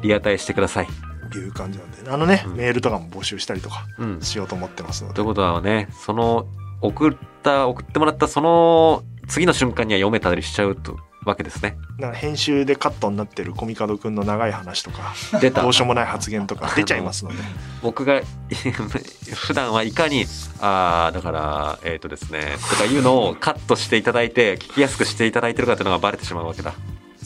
[0.02, 0.88] リアタイしてください。
[1.32, 4.22] という感じなんであのね、うんメールとかも募集したりとかうん。
[4.22, 6.48] しようと思ってますのでということはね、その、
[6.82, 11.78] 送った、送ってもらったその、次の瞬間には読めたりしちゃうと、わけですね。
[12.00, 17.38] だから編集でカットになってるコミカド君の長い話とか出たどうしようもない発言とか出ちゃいますので
[17.82, 18.22] 僕が
[19.36, 20.26] 普段はいかに、
[20.60, 26.74] ああ、だから、えっ、とですね、とかいうのをカットしていただいて、聞きやすくしていただいてるかというのがバレてしまうわけだ。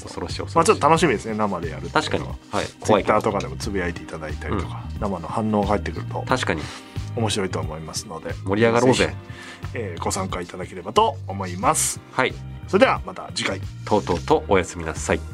[0.03, 0.41] 恐ろしい。
[0.55, 2.23] まあちょっと楽しみですね生でやる確かに。
[2.23, 2.65] はい。
[2.65, 6.61] ツイッターとかでもつぶやいていただいたりとか、生の反応が入ってくると確かに。
[7.15, 9.15] 面白いと思いますので盛り上がろうぜ
[9.73, 12.33] えーご参加いただければと思いますはい。
[12.67, 15.19] それではまた次回とうとうとおやすみなさい。「